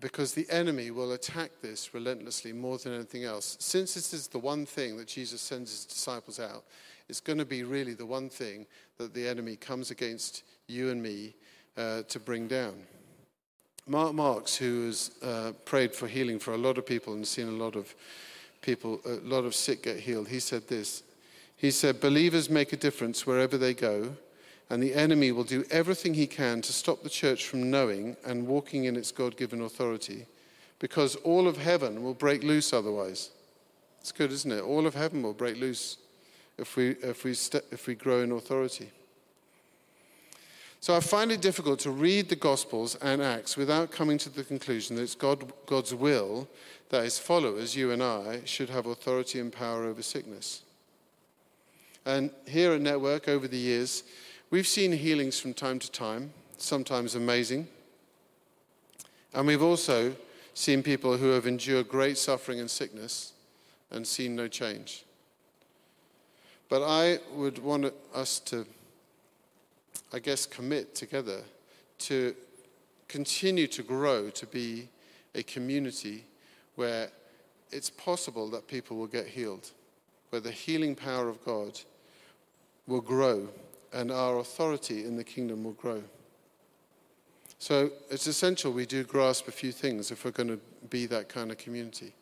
Because 0.00 0.32
the 0.32 0.46
enemy 0.50 0.90
will 0.90 1.12
attack 1.12 1.50
this 1.60 1.92
relentlessly 1.92 2.52
more 2.52 2.78
than 2.78 2.94
anything 2.94 3.24
else. 3.24 3.56
Since 3.58 3.94
this 3.94 4.14
is 4.14 4.28
the 4.28 4.38
one 4.38 4.64
thing 4.64 4.96
that 4.96 5.08
Jesus 5.08 5.40
sends 5.40 5.70
his 5.70 5.84
disciples 5.84 6.38
out, 6.38 6.64
it's 7.08 7.20
going 7.20 7.38
to 7.38 7.44
be 7.44 7.64
really 7.64 7.94
the 7.94 8.06
one 8.06 8.28
thing 8.28 8.66
that 8.98 9.14
the 9.14 9.26
enemy 9.26 9.56
comes 9.56 9.90
against 9.90 10.42
you 10.66 10.90
and 10.90 11.02
me 11.02 11.34
uh, 11.76 12.02
to 12.02 12.18
bring 12.18 12.46
down. 12.46 12.74
Mark 13.86 14.12
Marx, 14.12 14.54
who 14.54 14.86
has 14.86 15.10
uh, 15.22 15.52
prayed 15.64 15.94
for 15.94 16.06
healing 16.06 16.38
for 16.38 16.52
a 16.52 16.58
lot 16.58 16.76
of 16.76 16.84
people 16.84 17.14
and 17.14 17.26
seen 17.26 17.48
a 17.48 17.52
lot 17.52 17.74
of 17.74 17.94
people, 18.60 19.00
a 19.06 19.26
lot 19.26 19.44
of 19.44 19.54
sick 19.54 19.84
get 19.84 19.98
healed, 19.98 20.28
he 20.28 20.40
said 20.40 20.68
this. 20.68 21.02
He 21.56 21.70
said, 21.70 22.00
Believers 22.00 22.50
make 22.50 22.72
a 22.72 22.76
difference 22.76 23.26
wherever 23.26 23.56
they 23.56 23.72
go, 23.72 24.14
and 24.68 24.82
the 24.82 24.94
enemy 24.94 25.32
will 25.32 25.44
do 25.44 25.64
everything 25.70 26.12
he 26.12 26.26
can 26.26 26.60
to 26.60 26.72
stop 26.72 27.02
the 27.02 27.08
church 27.08 27.46
from 27.46 27.70
knowing 27.70 28.16
and 28.26 28.46
walking 28.46 28.84
in 28.84 28.94
its 28.94 29.10
God 29.10 29.38
given 29.38 29.62
authority, 29.62 30.26
because 30.78 31.16
all 31.16 31.48
of 31.48 31.56
heaven 31.56 32.02
will 32.02 32.14
break 32.14 32.42
loose 32.42 32.74
otherwise. 32.74 33.30
It's 34.00 34.12
good, 34.12 34.30
isn't 34.30 34.52
it? 34.52 34.62
All 34.62 34.86
of 34.86 34.94
heaven 34.94 35.22
will 35.22 35.32
break 35.32 35.56
loose 35.56 35.96
if 36.58 36.76
we, 36.76 36.90
if 37.02 37.24
we, 37.24 37.34
st- 37.34 37.64
if 37.70 37.86
we 37.86 37.94
grow 37.94 38.20
in 38.20 38.32
authority. 38.32 38.90
So 40.80 40.94
I 40.94 41.00
find 41.00 41.32
it 41.32 41.40
difficult 41.40 41.80
to 41.80 41.90
read 41.90 42.28
the 42.28 42.36
Gospels 42.36 42.96
and 42.96 43.20
Acts 43.20 43.56
without 43.56 43.90
coming 43.90 44.16
to 44.18 44.28
the 44.28 44.44
conclusion 44.44 44.96
that 44.96 45.02
it's 45.02 45.14
God, 45.14 45.52
God's 45.66 45.94
will 45.94 46.48
that 46.90 47.04
his 47.04 47.18
followers, 47.18 47.76
you 47.76 47.90
and 47.90 48.02
I, 48.02 48.40
should 48.44 48.70
have 48.70 48.86
authority 48.86 49.40
and 49.40 49.52
power 49.52 49.84
over 49.84 50.02
sickness. 50.02 50.62
And 52.06 52.30
here 52.46 52.72
at 52.72 52.80
Network, 52.80 53.28
over 53.28 53.46
the 53.46 53.58
years, 53.58 54.04
we've 54.50 54.66
seen 54.66 54.92
healings 54.92 55.38
from 55.38 55.52
time 55.52 55.78
to 55.80 55.90
time, 55.90 56.32
sometimes 56.56 57.14
amazing. 57.14 57.68
And 59.34 59.46
we've 59.46 59.62
also 59.62 60.14
seen 60.54 60.82
people 60.82 61.16
who 61.16 61.30
have 61.30 61.46
endured 61.46 61.88
great 61.88 62.16
suffering 62.16 62.60
and 62.60 62.70
sickness 62.70 63.32
and 63.90 64.06
seen 64.06 64.34
no 64.34 64.48
change. 64.48 65.04
But 66.68 66.82
I 66.82 67.18
would 67.34 67.58
want 67.58 67.92
us 68.14 68.40
to, 68.40 68.66
I 70.12 70.18
guess, 70.18 70.46
commit 70.46 70.94
together 70.94 71.40
to 72.00 72.34
continue 73.08 73.66
to 73.68 73.82
grow 73.82 74.30
to 74.30 74.46
be 74.46 74.88
a 75.34 75.42
community 75.42 76.26
where 76.76 77.08
it's 77.70 77.90
possible 77.90 78.48
that 78.50 78.66
people 78.68 78.96
will 78.96 79.06
get 79.06 79.26
healed, 79.26 79.70
where 80.30 80.40
the 80.40 80.50
healing 80.50 80.94
power 80.94 81.28
of 81.28 81.42
God 81.44 81.80
will 82.86 83.00
grow 83.00 83.48
and 83.92 84.10
our 84.10 84.38
authority 84.38 85.04
in 85.04 85.16
the 85.16 85.24
kingdom 85.24 85.64
will 85.64 85.72
grow. 85.72 86.02
So 87.58 87.90
it's 88.10 88.26
essential 88.26 88.72
we 88.72 88.86
do 88.86 89.02
grasp 89.04 89.48
a 89.48 89.52
few 89.52 89.72
things 89.72 90.10
if 90.10 90.24
we're 90.24 90.30
going 90.30 90.48
to 90.48 90.60
be 90.90 91.06
that 91.06 91.28
kind 91.28 91.50
of 91.50 91.58
community. 91.58 92.12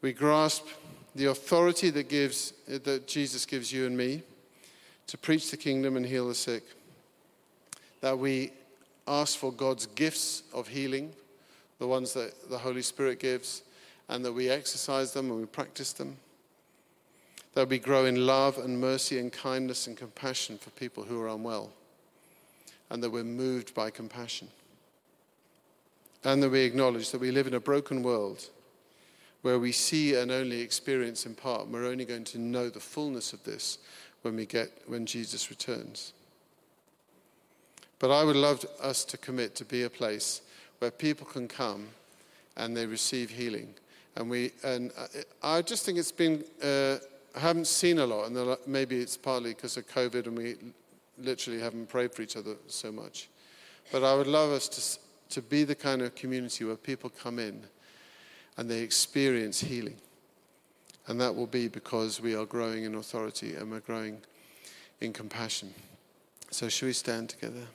We 0.00 0.12
grasp 0.12 0.66
the 1.14 1.26
authority 1.26 1.90
that, 1.90 2.08
gives, 2.08 2.52
eh, 2.68 2.78
that 2.84 3.06
Jesus 3.06 3.46
gives 3.46 3.72
you 3.72 3.86
and 3.86 3.96
me 3.96 4.22
to 5.06 5.18
preach 5.18 5.50
the 5.50 5.56
kingdom 5.56 5.96
and 5.96 6.04
heal 6.04 6.28
the 6.28 6.34
sick. 6.34 6.64
That 8.00 8.18
we 8.18 8.52
ask 9.06 9.38
for 9.38 9.52
God's 9.52 9.86
gifts 9.86 10.42
of 10.52 10.68
healing, 10.68 11.12
the 11.78 11.86
ones 11.86 12.12
that 12.14 12.50
the 12.50 12.58
Holy 12.58 12.82
Spirit 12.82 13.20
gives, 13.20 13.62
and 14.08 14.24
that 14.24 14.32
we 14.32 14.48
exercise 14.48 15.12
them 15.12 15.30
and 15.30 15.40
we 15.40 15.46
practice 15.46 15.92
them. 15.92 16.16
That 17.54 17.68
we 17.68 17.78
grow 17.78 18.06
in 18.06 18.26
love 18.26 18.58
and 18.58 18.80
mercy 18.80 19.18
and 19.18 19.32
kindness 19.32 19.86
and 19.86 19.96
compassion 19.96 20.58
for 20.58 20.70
people 20.70 21.04
who 21.04 21.20
are 21.20 21.28
unwell. 21.28 21.72
And 22.90 23.02
that 23.02 23.10
we're 23.10 23.24
moved 23.24 23.74
by 23.74 23.90
compassion. 23.90 24.48
And 26.24 26.42
that 26.42 26.50
we 26.50 26.60
acknowledge 26.62 27.10
that 27.10 27.20
we 27.20 27.30
live 27.30 27.46
in 27.46 27.54
a 27.54 27.60
broken 27.60 28.02
world 28.02 28.48
where 29.44 29.58
we 29.58 29.72
see 29.72 30.14
and 30.14 30.32
only 30.32 30.62
experience 30.62 31.26
in 31.26 31.34
part. 31.34 31.68
We're 31.68 31.84
only 31.84 32.06
going 32.06 32.24
to 32.24 32.38
know 32.38 32.70
the 32.70 32.80
fullness 32.80 33.34
of 33.34 33.44
this 33.44 33.76
when 34.22 34.36
we 34.36 34.46
get 34.46 34.72
when 34.86 35.04
Jesus 35.04 35.50
returns. 35.50 36.14
But 37.98 38.10
I 38.10 38.24
would 38.24 38.36
love 38.36 38.64
us 38.80 39.04
to 39.04 39.18
commit 39.18 39.54
to 39.56 39.66
be 39.66 39.82
a 39.82 39.90
place 39.90 40.40
where 40.78 40.90
people 40.90 41.26
can 41.26 41.46
come 41.46 41.88
and 42.56 42.74
they 42.74 42.86
receive 42.86 43.28
healing. 43.28 43.74
And 44.16 44.30
we 44.30 44.52
and 44.62 44.92
I 45.42 45.60
just 45.60 45.84
think 45.84 45.98
it's 45.98 46.10
been 46.10 46.42
uh, 46.62 46.96
I 47.36 47.40
haven't 47.40 47.66
seen 47.66 47.98
a 47.98 48.06
lot, 48.06 48.30
and 48.30 48.56
maybe 48.66 48.98
it's 48.98 49.18
partly 49.18 49.50
because 49.50 49.76
of 49.76 49.86
COVID 49.88 50.26
and 50.26 50.38
we 50.38 50.56
literally 51.18 51.60
haven't 51.60 51.90
prayed 51.90 52.14
for 52.14 52.22
each 52.22 52.38
other 52.38 52.56
so 52.66 52.90
much. 52.90 53.28
But 53.92 54.04
I 54.04 54.14
would 54.14 54.26
love 54.26 54.52
us 54.52 54.68
to 54.68 55.34
to 55.34 55.42
be 55.42 55.64
the 55.64 55.74
kind 55.74 56.00
of 56.00 56.14
community 56.14 56.64
where 56.64 56.76
people 56.76 57.10
come 57.10 57.38
in 57.38 57.62
and 58.56 58.70
they 58.70 58.80
experience 58.80 59.60
healing. 59.60 59.96
And 61.06 61.20
that 61.20 61.34
will 61.34 61.46
be 61.46 61.68
because 61.68 62.20
we 62.20 62.34
are 62.34 62.46
growing 62.46 62.84
in 62.84 62.94
authority 62.94 63.54
and 63.56 63.70
we're 63.70 63.80
growing 63.80 64.18
in 65.00 65.12
compassion. 65.12 65.74
So, 66.50 66.68
should 66.68 66.86
we 66.86 66.92
stand 66.92 67.30
together? 67.30 67.66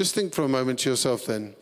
Just 0.00 0.14
think 0.14 0.32
for 0.32 0.44
a 0.44 0.48
moment 0.48 0.78
to 0.78 0.88
yourself 0.88 1.26
then, 1.26 1.54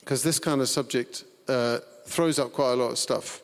because 0.00 0.22
this 0.22 0.38
kind 0.38 0.60
of 0.60 0.68
subject 0.68 1.24
uh, 1.48 1.78
throws 2.04 2.38
up 2.38 2.52
quite 2.52 2.72
a 2.72 2.76
lot 2.76 2.90
of 2.90 2.98
stuff 2.98 3.40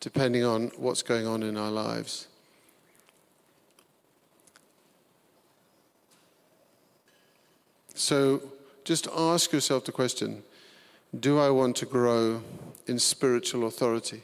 depending 0.00 0.44
on 0.44 0.70
what's 0.76 1.02
going 1.02 1.26
on 1.26 1.42
in 1.42 1.56
our 1.56 1.70
lives. 1.70 2.28
So 7.94 8.42
just 8.84 9.08
ask 9.16 9.50
yourself 9.50 9.86
the 9.86 9.92
question 9.92 10.42
Do 11.18 11.38
I 11.38 11.48
want 11.48 11.74
to 11.76 11.86
grow 11.86 12.42
in 12.86 12.98
spiritual 12.98 13.66
authority? 13.66 14.20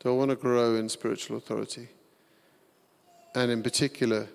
Do 0.00 0.08
I 0.08 0.12
want 0.12 0.30
to 0.30 0.36
grow 0.36 0.74
in 0.74 0.88
spiritual 0.88 1.36
authority? 1.36 1.86
And 3.32 3.52
in 3.52 3.62
particular, 3.62 4.26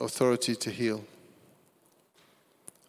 authority 0.00 0.54
to 0.54 0.70
heal. 0.70 1.04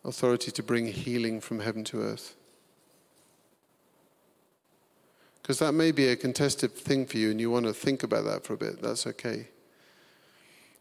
authority 0.06 0.50
to 0.50 0.64
bring 0.64 0.88
healing 0.88 1.42
from 1.42 1.60
heaven 1.60 1.84
to 1.84 2.02
earth. 2.02 2.36
Because 5.42 5.60
that 5.60 5.74
may 5.74 5.92
be 5.92 6.08
a 6.08 6.16
contested 6.16 6.74
thing 6.74 7.06
for 7.06 7.18
you 7.18 7.32
and 7.32 7.40
you 7.40 7.52
want 7.52 7.66
to 7.66 7.74
think 7.74 8.04
about 8.04 8.24
that 8.26 8.44
for 8.44 8.54
a 8.54 8.58
bit. 8.58 8.82
That's 8.82 9.06
okay. 9.08 9.48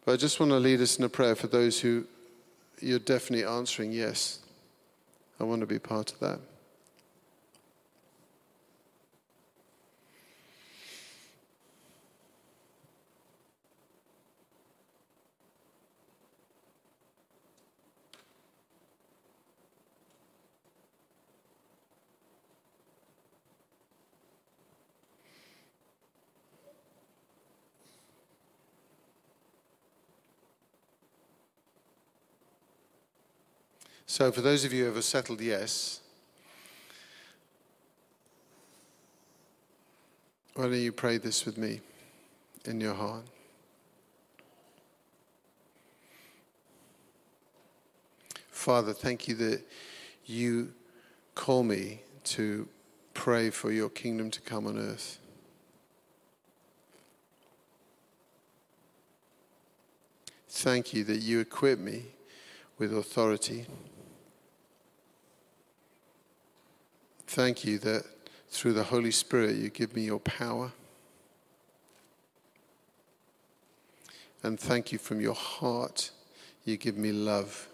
But 0.05 0.13
I 0.13 0.17
just 0.17 0.39
want 0.39 0.53
to 0.53 0.59
lead 0.59 0.81
us 0.81 0.99
in 0.99 1.05
a 1.05 1.09
prayer 1.09 1.35
for 1.35 1.49
those 1.49 1.81
who 1.81 2.05
you're 2.81 2.99
definitely 2.99 3.45
answering 3.45 3.93
yes. 3.93 4.39
I 5.41 5.45
want 5.45 5.61
to 5.61 5.67
be 5.67 5.79
part 5.79 6.13
of 6.13 6.21
that. 6.21 6.41
So, 34.19 34.33
for 34.33 34.41
those 34.41 34.65
of 34.65 34.73
you 34.73 34.87
who 34.87 34.95
have 34.95 35.05
settled 35.05 35.41
yes, 35.41 36.01
why 40.55 40.65
don't 40.65 40.73
you 40.73 40.91
pray 40.91 41.19
this 41.19 41.47
with 41.47 41.57
me 41.57 41.83
in 42.65 42.81
your 42.81 42.95
heart? 42.95 43.23
Father, 48.51 48.93
thank 48.93 49.29
you 49.29 49.37
that 49.37 49.63
you 50.27 50.73
call 51.37 51.63
me 51.63 52.01
to 52.25 52.67
pray 53.15 53.51
for 53.51 53.71
your 53.71 53.89
kingdom 53.89 54.33
to 54.33 54.41
come 54.41 54.67
on 54.67 54.81
earth. 54.81 55.21
Thank 60.49 60.93
you 60.93 61.05
that 61.05 61.19
you 61.19 61.39
equip 61.39 61.79
me 61.79 62.07
with 62.79 62.93
authority. 62.93 63.67
Thank 67.29 67.63
you 67.63 67.79
that 67.81 68.05
through 68.49 68.73
the 68.73 68.85
Holy 68.85 69.11
Spirit 69.11 69.57
you 69.57 69.69
give 69.69 69.95
me 69.95 70.03
your 70.03 70.19
power. 70.19 70.73
And 74.43 74.59
thank 74.59 74.93
you 74.93 74.99
from 74.99 75.21
your 75.21 75.35
heart 75.35 76.11
you 76.65 76.79
give 76.79 76.97
me 76.97 77.13
love. 77.13 77.69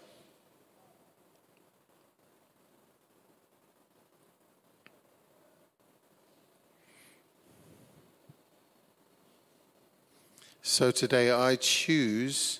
So 10.61 10.91
today 10.91 11.31
I 11.31 11.55
choose 11.55 12.59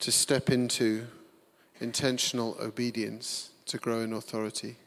to 0.00 0.10
step 0.10 0.50
into 0.50 1.06
intentional 1.80 2.56
obedience 2.60 3.50
to 3.66 3.78
grow 3.78 4.00
in 4.00 4.12
authority. 4.12 4.78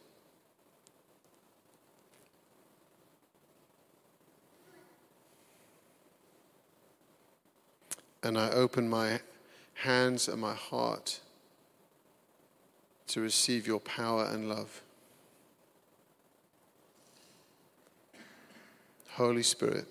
And 8.25 8.39
I 8.39 8.49
open 8.49 8.89
my 8.89 9.19
hands 9.75 10.27
and 10.27 10.41
my 10.41 10.55
heart 10.55 11.19
to 13.09 13.21
receive 13.21 13.67
your 13.67 13.79
power 13.79 14.25
and 14.25 14.49
love. 14.49 14.81
Holy 19.11 19.43
Spirit, 19.43 19.85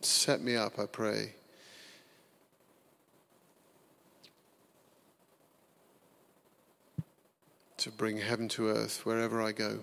set 0.00 0.40
me 0.40 0.54
up, 0.54 0.78
I 0.78 0.86
pray. 0.86 1.34
To 7.78 7.90
bring 7.90 8.18
heaven 8.18 8.48
to 8.50 8.68
earth 8.68 9.04
wherever 9.04 9.42
I 9.42 9.50
go. 9.50 9.80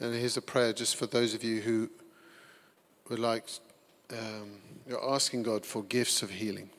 And 0.00 0.14
here's 0.14 0.38
a 0.38 0.42
prayer 0.42 0.72
just 0.72 0.96
for 0.96 1.06
those 1.06 1.34
of 1.34 1.44
you 1.44 1.60
who 1.60 1.90
would 3.10 3.18
like, 3.18 3.44
um, 4.10 4.48
you're 4.88 5.12
asking 5.12 5.42
God 5.42 5.66
for 5.66 5.82
gifts 5.84 6.22
of 6.22 6.30
healing. 6.30 6.70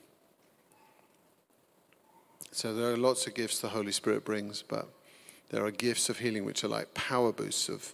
So 2.51 2.73
there 2.73 2.91
are 2.91 2.97
lots 2.97 3.27
of 3.27 3.35
gifts 3.35 3.59
the 3.59 3.69
Holy 3.69 3.91
Spirit 3.91 4.25
brings, 4.25 4.63
but 4.63 4.89
there 5.49 5.63
are 5.63 5.71
gifts 5.71 6.09
of 6.09 6.17
healing 6.17 6.45
which 6.45 6.63
are 6.63 6.67
like 6.67 6.91
power 6.95 7.31
boosts 7.31 7.69
of, 7.69 7.93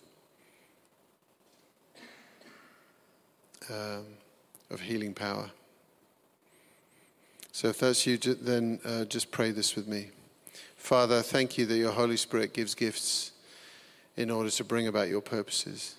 um, 3.69 4.05
of 4.71 4.79
healing 4.79 5.13
power. 5.13 5.51
So 7.51 7.67
if 7.67 7.79
that's 7.79 8.07
you, 8.07 8.17
then 8.17 8.79
uh, 8.85 9.03
just 9.05 9.29
pray 9.31 9.51
this 9.51 9.75
with 9.75 9.87
me. 9.87 10.11
Father, 10.77 11.21
thank 11.21 11.57
you 11.57 11.65
that 11.65 11.77
your 11.77 11.91
Holy 11.91 12.17
Spirit 12.17 12.53
gives 12.53 12.73
gifts 12.73 13.31
in 14.17 14.31
order 14.31 14.49
to 14.49 14.63
bring 14.63 14.87
about 14.87 15.07
your 15.07 15.21
purposes. 15.21 15.95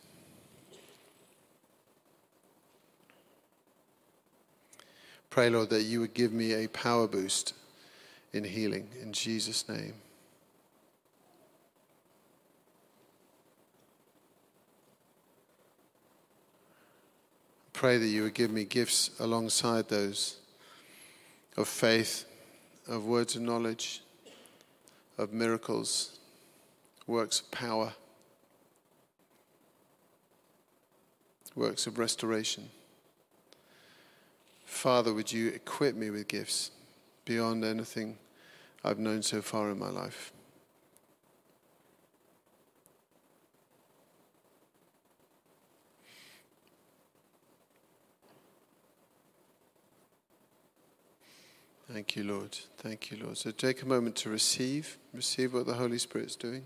Pray, 5.31 5.49
Lord, 5.49 5.71
that 5.71 5.83
you 5.83 6.01
would 6.01 6.15
give 6.15 6.33
me 6.33 6.53
a 6.53 6.69
power 6.69 7.07
boost 7.07 7.55
in 8.33 8.43
healing 8.43 8.89
in 9.01 9.13
Jesus' 9.13 9.69
name. 9.69 9.95
Pray 17.73 17.97
that 17.97 18.07
you 18.09 18.25
would 18.25 18.35
give 18.35 18.51
me 18.51 18.65
gifts 18.65 19.11
alongside 19.21 19.89
those 19.89 20.39
of 21.57 21.69
faith, 21.69 22.25
of 22.89 23.05
words 23.05 23.37
of 23.37 23.43
knowledge, 23.43 24.03
of 25.17 25.33
miracles, 25.33 26.19
works 27.07 27.41
of 27.41 27.51
power. 27.53 27.93
Works 31.59 31.87
of 31.87 31.99
restoration. 31.99 32.71
Father, 34.65 35.13
would 35.13 35.33
you 35.33 35.49
equip 35.49 35.97
me 35.97 36.09
with 36.11 36.29
gifts 36.29 36.71
beyond 37.25 37.65
anything 37.65 38.17
I've 38.85 38.99
known 38.99 39.23
so 39.23 39.43
far 39.43 39.71
in 39.71 39.79
my 39.79 39.91
life? 39.91 40.33
Thank 51.91 52.17
you, 52.17 52.25
Lord. 52.25 52.57
Thank 52.77 53.11
you, 53.11 53.17
Lord. 53.25 53.39
So 53.39 53.51
take 53.51 53.83
a 53.83 53.87
moment 53.87 54.15
to 54.17 54.31
receive, 54.31 54.99
receive 55.13 55.55
what 55.55 55.67
the 55.67 55.75
Holy 55.75 55.99
Spirit's 55.99 56.37
doing. 56.37 56.65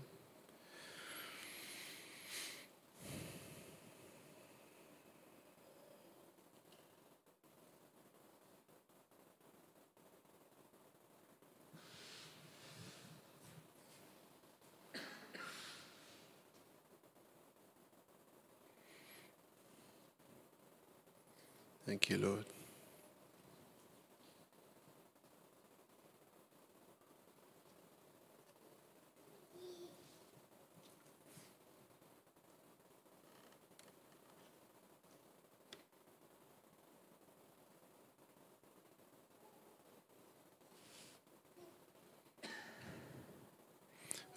Thank 21.85 22.09
you, 22.09 22.17
Lord. 22.17 22.45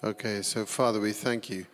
Okay, 0.06 0.40
so 0.40 0.64
Father, 0.64 1.00
we 1.00 1.10
thank 1.10 1.50
you. 1.50 1.66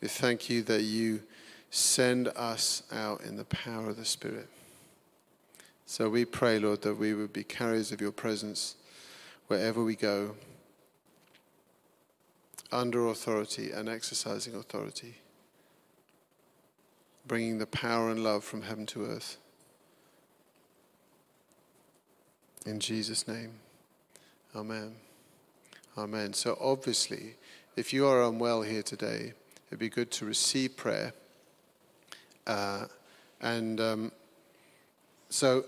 We 0.00 0.08
thank 0.08 0.50
you 0.50 0.62
that 0.62 0.82
you 0.82 1.22
send 1.70 2.26
us 2.26 2.82
out 2.90 3.20
in 3.20 3.36
the 3.36 3.44
power 3.44 3.90
of 3.90 3.96
the 3.96 4.04
Spirit. 4.04 4.48
So 5.86 6.08
we 6.08 6.24
pray, 6.24 6.58
Lord, 6.58 6.82
that 6.82 6.96
we 6.96 7.14
would 7.14 7.32
be 7.32 7.44
carriers 7.44 7.92
of 7.92 8.00
your 8.00 8.10
presence 8.10 8.74
wherever 9.46 9.84
we 9.84 9.94
go. 9.94 10.34
under 12.72 13.06
authority 13.06 13.70
and 13.70 13.88
exercising 13.88 14.56
authority, 14.56 15.14
bringing 17.24 17.58
the 17.58 17.66
power 17.66 18.10
and 18.10 18.24
love 18.24 18.42
from 18.42 18.62
heaven 18.62 18.84
to 18.86 19.06
earth. 19.06 19.36
In 22.66 22.80
Jesus' 22.80 23.28
name, 23.28 23.52
Amen. 24.56 24.96
Amen. 25.98 26.32
So, 26.32 26.56
obviously, 26.60 27.34
if 27.76 27.92
you 27.92 28.06
are 28.06 28.22
unwell 28.24 28.62
here 28.62 28.82
today, 28.82 29.32
it'd 29.68 29.78
be 29.78 29.88
good 29.88 30.10
to 30.12 30.24
receive 30.24 30.76
prayer. 30.76 31.12
Uh, 32.46 32.86
and 33.40 33.80
um, 33.80 34.12
so, 35.28 35.64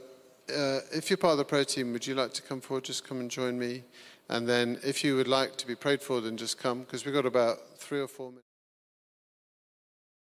uh, 0.50 0.80
if 0.92 1.08
you're 1.08 1.16
part 1.16 1.32
of 1.32 1.38
the 1.38 1.44
prayer 1.44 1.64
team, 1.64 1.92
would 1.92 2.06
you 2.06 2.14
like 2.14 2.32
to 2.34 2.42
come 2.42 2.60
forward? 2.60 2.84
Just 2.84 3.06
come 3.06 3.20
and 3.20 3.30
join 3.30 3.58
me. 3.58 3.84
And 4.28 4.48
then, 4.48 4.78
if 4.82 5.04
you 5.04 5.16
would 5.16 5.28
like 5.28 5.56
to 5.56 5.66
be 5.66 5.74
prayed 5.74 6.02
for, 6.02 6.20
then 6.20 6.36
just 6.36 6.58
come, 6.58 6.80
because 6.80 7.04
we've 7.04 7.14
got 7.14 7.26
about 7.26 7.58
three 7.78 8.00
or 8.00 8.08
four 8.08 8.30
minutes. 8.30 8.51